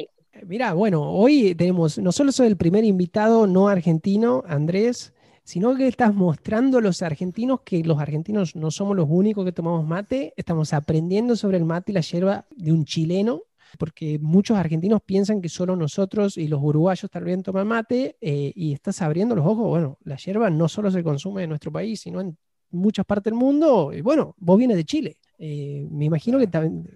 Mira, 0.46 0.72
bueno, 0.72 1.02
hoy 1.02 1.54
tenemos, 1.54 1.98
no 1.98 2.12
solo 2.12 2.32
soy 2.32 2.46
el 2.46 2.56
primer 2.56 2.82
invitado 2.82 3.46
no 3.46 3.68
argentino, 3.68 4.42
Andrés, 4.46 5.12
sino 5.44 5.76
que 5.76 5.86
estás 5.86 6.14
mostrando 6.14 6.78
a 6.78 6.80
los 6.80 7.02
argentinos 7.02 7.60
que 7.60 7.84
los 7.84 8.00
argentinos 8.00 8.56
no 8.56 8.70
somos 8.70 8.96
los 8.96 9.06
únicos 9.10 9.44
que 9.44 9.52
tomamos 9.52 9.86
mate, 9.86 10.32
estamos 10.38 10.72
aprendiendo 10.72 11.36
sobre 11.36 11.58
el 11.58 11.66
mate 11.66 11.92
y 11.92 11.94
la 11.94 12.00
yerba 12.00 12.46
de 12.56 12.72
un 12.72 12.86
chileno, 12.86 13.42
porque 13.78 14.18
muchos 14.18 14.56
argentinos 14.56 15.02
piensan 15.02 15.40
que 15.40 15.48
solo 15.48 15.76
nosotros 15.76 16.36
y 16.36 16.48
los 16.48 16.60
uruguayos 16.62 17.10
también 17.10 17.42
toman 17.42 17.66
mate, 17.66 18.16
eh, 18.20 18.52
y 18.54 18.72
estás 18.72 19.02
abriendo 19.02 19.34
los 19.34 19.46
ojos, 19.46 19.66
bueno, 19.68 19.98
la 20.04 20.16
yerba 20.16 20.50
no 20.50 20.68
solo 20.68 20.90
se 20.90 21.02
consume 21.02 21.42
en 21.42 21.50
nuestro 21.50 21.72
país, 21.72 22.00
sino 22.00 22.20
en 22.20 22.36
muchas 22.70 23.04
partes 23.06 23.32
del 23.32 23.38
mundo, 23.38 23.92
y 23.92 24.00
bueno, 24.00 24.34
vos 24.38 24.58
vienes 24.58 24.76
de 24.76 24.84
Chile. 24.84 25.16
Eh, 25.38 25.86
me 25.90 26.06
imagino 26.06 26.38
que 26.38 26.48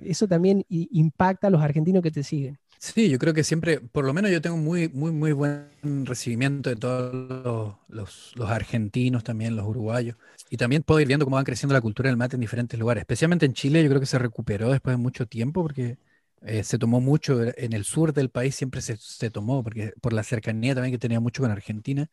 eso 0.04 0.26
también 0.26 0.64
impacta 0.68 1.46
a 1.46 1.50
los 1.50 1.62
argentinos 1.62 2.02
que 2.02 2.10
te 2.10 2.22
siguen. 2.22 2.58
Sí, 2.84 3.08
yo 3.08 3.16
creo 3.20 3.32
que 3.32 3.44
siempre, 3.44 3.78
por 3.78 4.04
lo 4.04 4.12
menos 4.12 4.32
yo 4.32 4.40
tengo 4.40 4.56
muy, 4.56 4.88
muy, 4.88 5.12
muy 5.12 5.30
buen 5.30 5.68
recibimiento 6.04 6.68
de 6.68 6.74
todos 6.74 7.76
los, 7.86 8.34
argentinos 8.44 9.22
también, 9.22 9.54
los 9.54 9.64
uruguayos. 9.68 10.16
Y 10.50 10.56
también 10.56 10.82
puedo 10.82 10.98
ir 10.98 11.06
viendo 11.06 11.24
cómo 11.24 11.36
van 11.36 11.44
creciendo 11.44 11.74
la 11.74 11.80
cultura 11.80 12.08
del 12.08 12.16
mate 12.16 12.34
en 12.34 12.40
diferentes 12.40 12.76
lugares. 12.80 13.02
Especialmente 13.02 13.46
en 13.46 13.52
Chile, 13.52 13.84
yo 13.84 13.88
creo 13.88 14.00
que 14.00 14.06
se 14.06 14.18
recuperó 14.18 14.72
después 14.72 14.94
de 14.96 15.00
mucho 15.00 15.26
tiempo 15.26 15.62
porque 15.62 15.96
eh, 16.44 16.64
se 16.64 16.78
tomó 16.78 17.00
mucho. 17.00 17.40
En 17.56 17.72
el 17.72 17.84
sur 17.84 18.12
del 18.12 18.30
país 18.30 18.54
siempre 18.54 18.80
se, 18.82 18.96
se, 18.96 19.30
tomó, 19.30 19.62
porque 19.62 19.92
por 20.00 20.12
la 20.12 20.22
cercanía 20.22 20.74
también 20.74 20.92
que 20.92 20.98
tenía 20.98 21.20
mucho 21.20 21.42
con 21.42 21.50
Argentina 21.50 22.10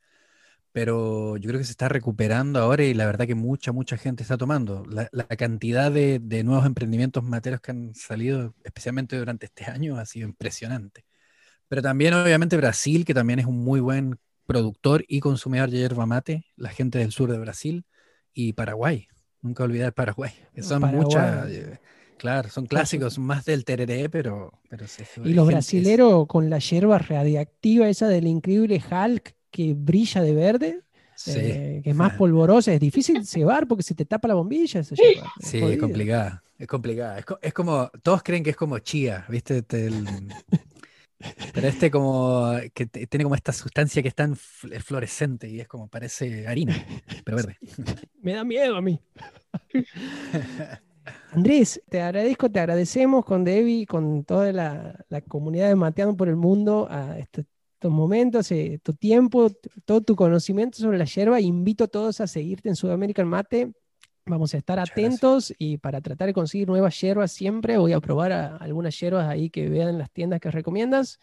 pero 0.72 1.38
yo 1.38 1.48
creo 1.50 1.60
que 1.60 1.66
se 1.66 1.72
está 1.72 1.90
recuperando 1.90 2.60
ahora 2.60 2.84
y 2.84 2.94
la 2.94 3.06
verdad 3.06 3.26
que 3.26 3.36
mucha, 3.36 3.72
mucha 3.72 3.98
gente 3.98 4.24
está 4.24 4.38
tomando. 4.38 4.86
La, 4.88 5.10
cantidad 5.36 5.92
de, 5.92 6.20
nuevos 6.44 6.66
emprendimientos 6.66 7.24
materos 7.24 7.62
que 7.62 7.72
han 7.72 7.96
salido, 7.96 8.54
especialmente 8.64 9.18
durante 9.18 9.48
este 9.48 9.66
año, 9.66 9.98
ha 9.98 10.06
sido 10.06 10.28
impresionante. 10.28 11.06
Pero 11.68 11.82
también, 11.82 12.14
obviamente, 12.14 12.58
Brasil, 12.58 13.06
que 13.06 13.14
también 13.14 13.40
es 13.40 13.46
un 13.46 13.64
muy 13.64 13.80
buen 13.80 14.20
productor 14.46 15.06
y 15.08 15.20
consumidor 15.20 15.70
de 15.70 15.80
yerba 15.80 16.06
mate, 16.06 16.46
la 16.56 16.70
gente 16.70 17.00
del 17.00 17.12
sur 17.12 17.32
de 17.32 17.40
Brasil, 17.40 17.86
y 18.34 18.54
Paraguay. 18.54 19.08
Nunca 19.42 19.64
olvidar 19.64 19.94
Paraguay. 19.94 20.32
son 20.62 20.82
muchas. 20.84 21.48
Claro, 22.20 22.50
son 22.50 22.66
clásicos 22.66 23.18
más 23.18 23.46
del 23.46 23.64
tereré, 23.64 24.10
pero. 24.10 24.52
pero 24.70 24.86
y 25.24 25.34
los 25.34 25.48
brasileros 25.48 26.28
con 26.28 26.50
la 26.50 26.60
yerba 26.60 26.98
radiactiva 26.98 27.88
esa 27.88 28.10
del 28.10 28.28
increíble 28.28 28.84
Hulk 28.92 29.36
que 29.50 29.74
brilla 29.74 30.22
de 30.22 30.34
verde, 30.34 30.82
eh, 31.28 31.80
que 31.82 31.90
es 31.90 31.96
más 31.96 32.16
polvorosa, 32.16 32.74
es 32.74 32.80
difícil 32.82 33.26
cebar 33.26 33.68
porque 33.70 33.84
se 33.84 33.96
te 33.96 34.04
tapa 34.04 34.28
la 34.28 34.34
bombilla. 34.34 34.84
sí, 34.84 34.98
es 35.40 35.78
complicada, 35.78 36.44
es 36.58 36.68
complicada. 36.68 37.24
Es, 37.42 37.54
como, 37.54 37.90
todos 38.04 38.22
creen 38.22 38.44
que 38.44 38.50
es 38.50 38.58
como 38.58 38.80
chía, 38.80 39.26
¿viste? 39.30 39.64
pero 41.54 41.68
este 41.68 41.90
como, 41.90 42.52
que 42.74 42.86
tiene 42.86 43.24
como 43.24 43.36
esta 43.36 43.54
sustancia 43.54 44.02
que 44.02 44.10
es 44.10 44.16
tan 44.16 44.36
fluorescente 44.36 45.48
y 45.48 45.62
es 45.62 45.70
como, 45.70 45.88
parece 45.88 46.50
harina, 46.50 46.76
pero 47.24 47.38
verde. 47.38 47.58
Me 48.22 48.34
da 48.34 48.44
miedo 48.44 48.76
a 48.76 48.82
mí. 48.82 49.00
Andrés, 51.32 51.82
te 51.90 52.02
agradezco, 52.02 52.50
te 52.50 52.60
agradecemos 52.60 53.26
con 53.26 53.44
Debbie, 53.44 53.86
con 53.86 54.24
toda 54.24 54.52
la, 54.52 55.06
comunidad 55.28 55.70
de 55.70 55.76
Mateando 55.76 56.16
por 56.16 56.28
el 56.28 56.36
Mundo, 56.36 56.88
a 56.90 57.18
este 57.18 57.46
estos 57.80 57.92
momentos, 57.94 58.52
eh, 58.52 58.78
tu 58.84 58.94
tiempo, 58.94 59.50
todo 59.86 60.02
tu 60.02 60.14
conocimiento 60.14 60.78
sobre 60.78 60.98
la 60.98 61.06
yerba. 61.06 61.40
Invito 61.40 61.86
a 61.86 61.88
todos 61.88 62.20
a 62.20 62.28
seguirte 62.28 62.68
en 62.68 62.76
Sudamerican 62.76 63.26
Mate. 63.26 63.72
Vamos 64.26 64.54
a 64.54 64.58
estar 64.58 64.80
atentos 64.80 65.54
y 65.58 65.78
para 65.78 66.02
tratar 66.02 66.28
de 66.28 66.34
conseguir 66.34 66.68
nuevas 66.68 67.00
hierbas 67.00 67.32
siempre 67.32 67.78
voy 67.78 67.94
a 67.94 68.02
probar 68.02 68.34
algunas 68.34 69.00
hierbas 69.00 69.30
ahí 69.30 69.50
que 69.50 69.70
vean 69.70 69.88
en 69.88 69.98
las 69.98 70.12
tiendas 70.12 70.42
que 70.42 70.52
recomiendas. 70.52 71.20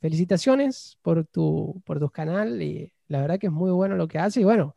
Felicitaciones 0.00 0.96
por 1.02 1.26
tu, 1.26 1.82
por 1.84 2.00
tu 2.00 2.08
canal 2.08 2.62
y 2.62 2.94
la 3.08 3.20
verdad 3.20 3.38
que 3.38 3.48
es 3.48 3.52
muy 3.52 3.70
bueno 3.70 3.94
lo 3.96 4.08
que 4.08 4.18
hace 4.18 4.40
y 4.40 4.44
bueno, 4.44 4.74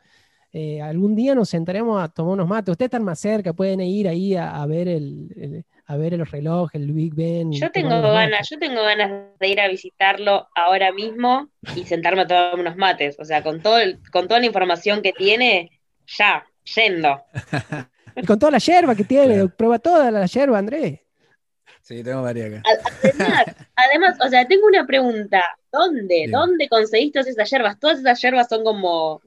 eh, 0.55 0.79
algún 0.83 1.15
día 1.15 1.33
nos 1.33 1.49
sentaremos 1.49 2.01
a 2.01 2.09
tomar 2.09 2.33
unos 2.33 2.47
mates. 2.47 2.73
Ustedes 2.73 2.87
están 2.87 3.03
más 3.03 3.19
cerca, 3.19 3.53
pueden 3.53 3.81
ir 3.81 4.07
ahí 4.07 4.35
a, 4.35 4.63
ver 4.67 4.87
el, 4.87 5.65
a 5.87 5.97
ver 5.97 6.13
el 6.13 6.23
reloj, 6.27 6.69
el 6.73 6.91
Big 6.91 7.15
Ben. 7.15 7.51
Yo 7.51 7.71
tengo 7.71 7.99
ganas, 8.01 8.47
yo 8.47 8.59
tengo 8.59 8.83
ganas 8.83 9.35
de 9.39 9.47
ir 9.47 9.59
a 9.59 9.67
visitarlo 9.67 10.47
ahora 10.53 10.91
mismo 10.91 11.49
y 11.75 11.85
sentarme 11.85 12.21
a 12.21 12.27
tomar 12.27 12.59
unos 12.59 12.77
mates. 12.77 13.17
O 13.19 13.25
sea, 13.25 13.41
con 13.41 13.63
todo 13.63 13.79
con 14.11 14.27
toda 14.27 14.39
la 14.39 14.45
información 14.45 15.01
que 15.01 15.11
tiene, 15.11 15.71
ya, 16.05 16.45
yendo. 16.75 17.19
y 18.15 18.23
con 18.23 18.37
toda 18.37 18.51
la 18.51 18.59
yerba 18.59 18.93
que 18.93 19.05
tiene, 19.05 19.47
prueba 19.47 19.79
toda 19.79 20.11
la 20.11 20.27
yerba, 20.27 20.59
Andrés. 20.59 20.99
Sí, 21.81 22.03
tengo 22.03 22.21
varias 22.21 22.53
acá. 22.53 22.61
Además, 23.01 23.45
además, 23.75 24.17
o 24.23 24.29
sea, 24.29 24.47
tengo 24.47 24.67
una 24.67 24.85
pregunta. 24.85 25.43
¿Dónde? 25.71 26.27
¿Dónde 26.31 26.69
conseguiste 26.69 27.19
todas 27.19 27.29
esas 27.29 27.49
yerbas? 27.49 27.79
¿Todas 27.79 27.97
esas 27.97 28.21
yerbas 28.21 28.47
son 28.47 28.63
como 28.63 29.19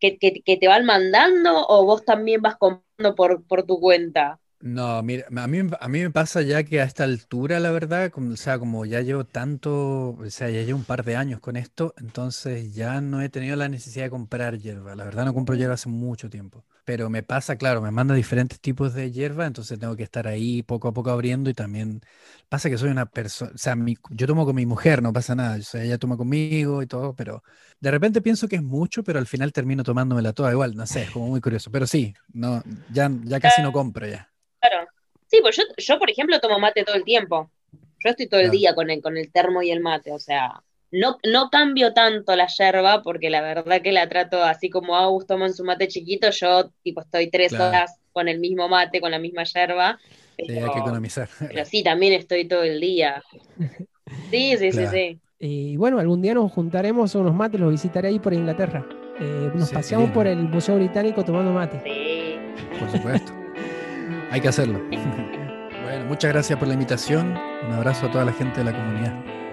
que, 0.00 0.18
que, 0.18 0.56
te 0.56 0.68
van 0.68 0.84
mandando 0.84 1.66
o 1.66 1.84
vos 1.84 2.04
también 2.04 2.42
vas 2.42 2.56
comprando 2.56 3.14
por, 3.14 3.44
por 3.44 3.64
tu 3.64 3.80
cuenta? 3.80 4.38
No, 4.60 5.02
mira, 5.02 5.26
a 5.36 5.46
mí, 5.46 5.58
a 5.78 5.88
mí 5.88 6.00
me 6.00 6.10
pasa 6.10 6.40
ya 6.40 6.64
que 6.64 6.80
a 6.80 6.84
esta 6.84 7.04
altura, 7.04 7.60
la 7.60 7.70
verdad, 7.70 8.10
como, 8.10 8.32
o 8.32 8.36
sea, 8.36 8.58
como 8.58 8.86
ya 8.86 9.02
llevo 9.02 9.24
tanto, 9.26 10.10
o 10.12 10.30
sea, 10.30 10.48
ya 10.48 10.62
llevo 10.62 10.78
un 10.78 10.86
par 10.86 11.04
de 11.04 11.16
años 11.16 11.38
con 11.40 11.56
esto, 11.56 11.94
entonces 11.98 12.74
ya 12.74 13.02
no 13.02 13.20
he 13.20 13.28
tenido 13.28 13.56
la 13.56 13.68
necesidad 13.68 14.04
de 14.04 14.10
comprar 14.10 14.58
hierba. 14.58 14.94
La 14.94 15.04
verdad 15.04 15.26
no 15.26 15.34
compro 15.34 15.54
hierba 15.54 15.74
hace 15.74 15.90
mucho 15.90 16.30
tiempo. 16.30 16.64
Pero 16.84 17.08
me 17.08 17.22
pasa, 17.22 17.56
claro, 17.56 17.80
me 17.80 17.90
manda 17.90 18.14
diferentes 18.14 18.60
tipos 18.60 18.92
de 18.92 19.10
hierba, 19.10 19.46
entonces 19.46 19.78
tengo 19.78 19.96
que 19.96 20.02
estar 20.02 20.28
ahí 20.28 20.62
poco 20.62 20.88
a 20.88 20.92
poco 20.92 21.10
abriendo 21.10 21.48
y 21.48 21.54
también 21.54 22.02
pasa 22.48 22.68
que 22.68 22.76
soy 22.76 22.90
una 22.90 23.06
persona, 23.06 23.52
o 23.54 23.58
sea, 23.58 23.74
yo 24.10 24.26
tomo 24.26 24.44
con 24.44 24.54
mi 24.54 24.66
mujer, 24.66 25.02
no 25.02 25.12
pasa 25.12 25.34
nada, 25.34 25.56
o 25.56 25.62
sea, 25.62 25.82
ella 25.82 25.96
toma 25.96 26.18
conmigo 26.18 26.82
y 26.82 26.86
todo, 26.86 27.14
pero 27.14 27.42
de 27.80 27.90
repente 27.90 28.20
pienso 28.20 28.48
que 28.48 28.56
es 28.56 28.62
mucho, 28.62 29.02
pero 29.02 29.18
al 29.18 29.26
final 29.26 29.52
termino 29.52 29.82
tomándomela 29.82 30.32
toda 30.32 30.52
igual, 30.52 30.74
no 30.74 30.86
sé, 30.86 31.02
es 31.04 31.10
como 31.10 31.28
muy 31.28 31.40
curioso. 31.40 31.70
Pero 31.70 31.86
sí, 31.86 32.14
no, 32.32 32.62
ya, 32.92 33.10
ya 33.24 33.40
casi 33.40 33.62
no 33.62 33.72
compro 33.72 34.06
ya. 34.06 34.30
Claro. 34.60 34.86
Sí, 35.26 35.38
pues 35.40 35.56
yo, 35.56 35.62
yo, 35.76 35.98
por 35.98 36.10
ejemplo, 36.10 36.38
tomo 36.38 36.58
mate 36.58 36.84
todo 36.84 36.96
el 36.96 37.04
tiempo. 37.04 37.50
Yo 38.04 38.10
estoy 38.10 38.28
todo 38.28 38.40
el 38.40 38.50
día 38.50 38.74
con 38.74 38.90
el, 38.90 39.00
con 39.00 39.16
el 39.16 39.32
termo 39.32 39.62
y 39.62 39.70
el 39.70 39.80
mate, 39.80 40.12
o 40.12 40.18
sea, 40.18 40.62
no, 40.94 41.18
no 41.30 41.50
cambio 41.50 41.92
tanto 41.92 42.36
la 42.36 42.46
yerba 42.46 43.02
porque 43.02 43.28
la 43.28 43.40
verdad 43.40 43.82
que 43.82 43.92
la 43.92 44.08
trato 44.08 44.42
así 44.42 44.70
como 44.70 44.96
Agus 44.96 45.26
toma 45.26 45.46
en 45.46 45.54
su 45.54 45.64
mate 45.64 45.88
chiquito, 45.88 46.30
yo 46.30 46.70
tipo 46.82 47.00
estoy 47.00 47.30
tres 47.30 47.52
horas 47.52 47.98
con 48.12 48.28
el 48.28 48.38
mismo 48.38 48.68
mate, 48.68 49.00
con 49.00 49.10
la 49.10 49.18
misma 49.18 49.42
yerba. 49.44 49.98
sí, 50.38 50.58
hay 50.58 50.70
que 50.70 50.78
economizar. 50.78 51.28
Pero 51.38 51.64
sí, 51.64 51.82
también 51.82 52.12
estoy 52.12 52.46
todo 52.46 52.62
el 52.62 52.80
día. 52.80 53.22
Sí, 54.30 54.56
sí, 54.56 54.72
sí, 54.72 54.86
sí. 54.86 55.20
Y 55.40 55.76
bueno, 55.76 55.98
algún 55.98 56.22
día 56.22 56.34
nos 56.34 56.52
juntaremos 56.52 57.14
a 57.14 57.18
unos 57.18 57.34
mates, 57.34 57.60
los 57.60 57.72
visitaré 57.72 58.08
ahí 58.08 58.18
por 58.20 58.32
Inglaterra. 58.32 58.86
Eh, 59.20 59.50
nos 59.54 59.70
paseamos 59.70 60.10
por 60.10 60.26
el 60.26 60.38
Museo 60.38 60.76
Británico 60.76 61.24
tomando 61.24 61.52
mate. 61.52 61.80
Sí. 61.84 62.36
Por 62.78 62.90
supuesto. 62.90 63.32
Hay 64.30 64.40
que 64.40 64.48
hacerlo. 64.48 64.80
bueno, 65.82 66.04
muchas 66.06 66.32
gracias 66.32 66.58
por 66.58 66.68
la 66.68 66.74
invitación. 66.74 67.36
Un 67.66 67.72
abrazo 67.72 68.06
a 68.06 68.10
toda 68.12 68.24
la 68.24 68.32
gente 68.32 68.60
de 68.60 68.64
la 68.64 68.72
comunidad. 68.72 69.43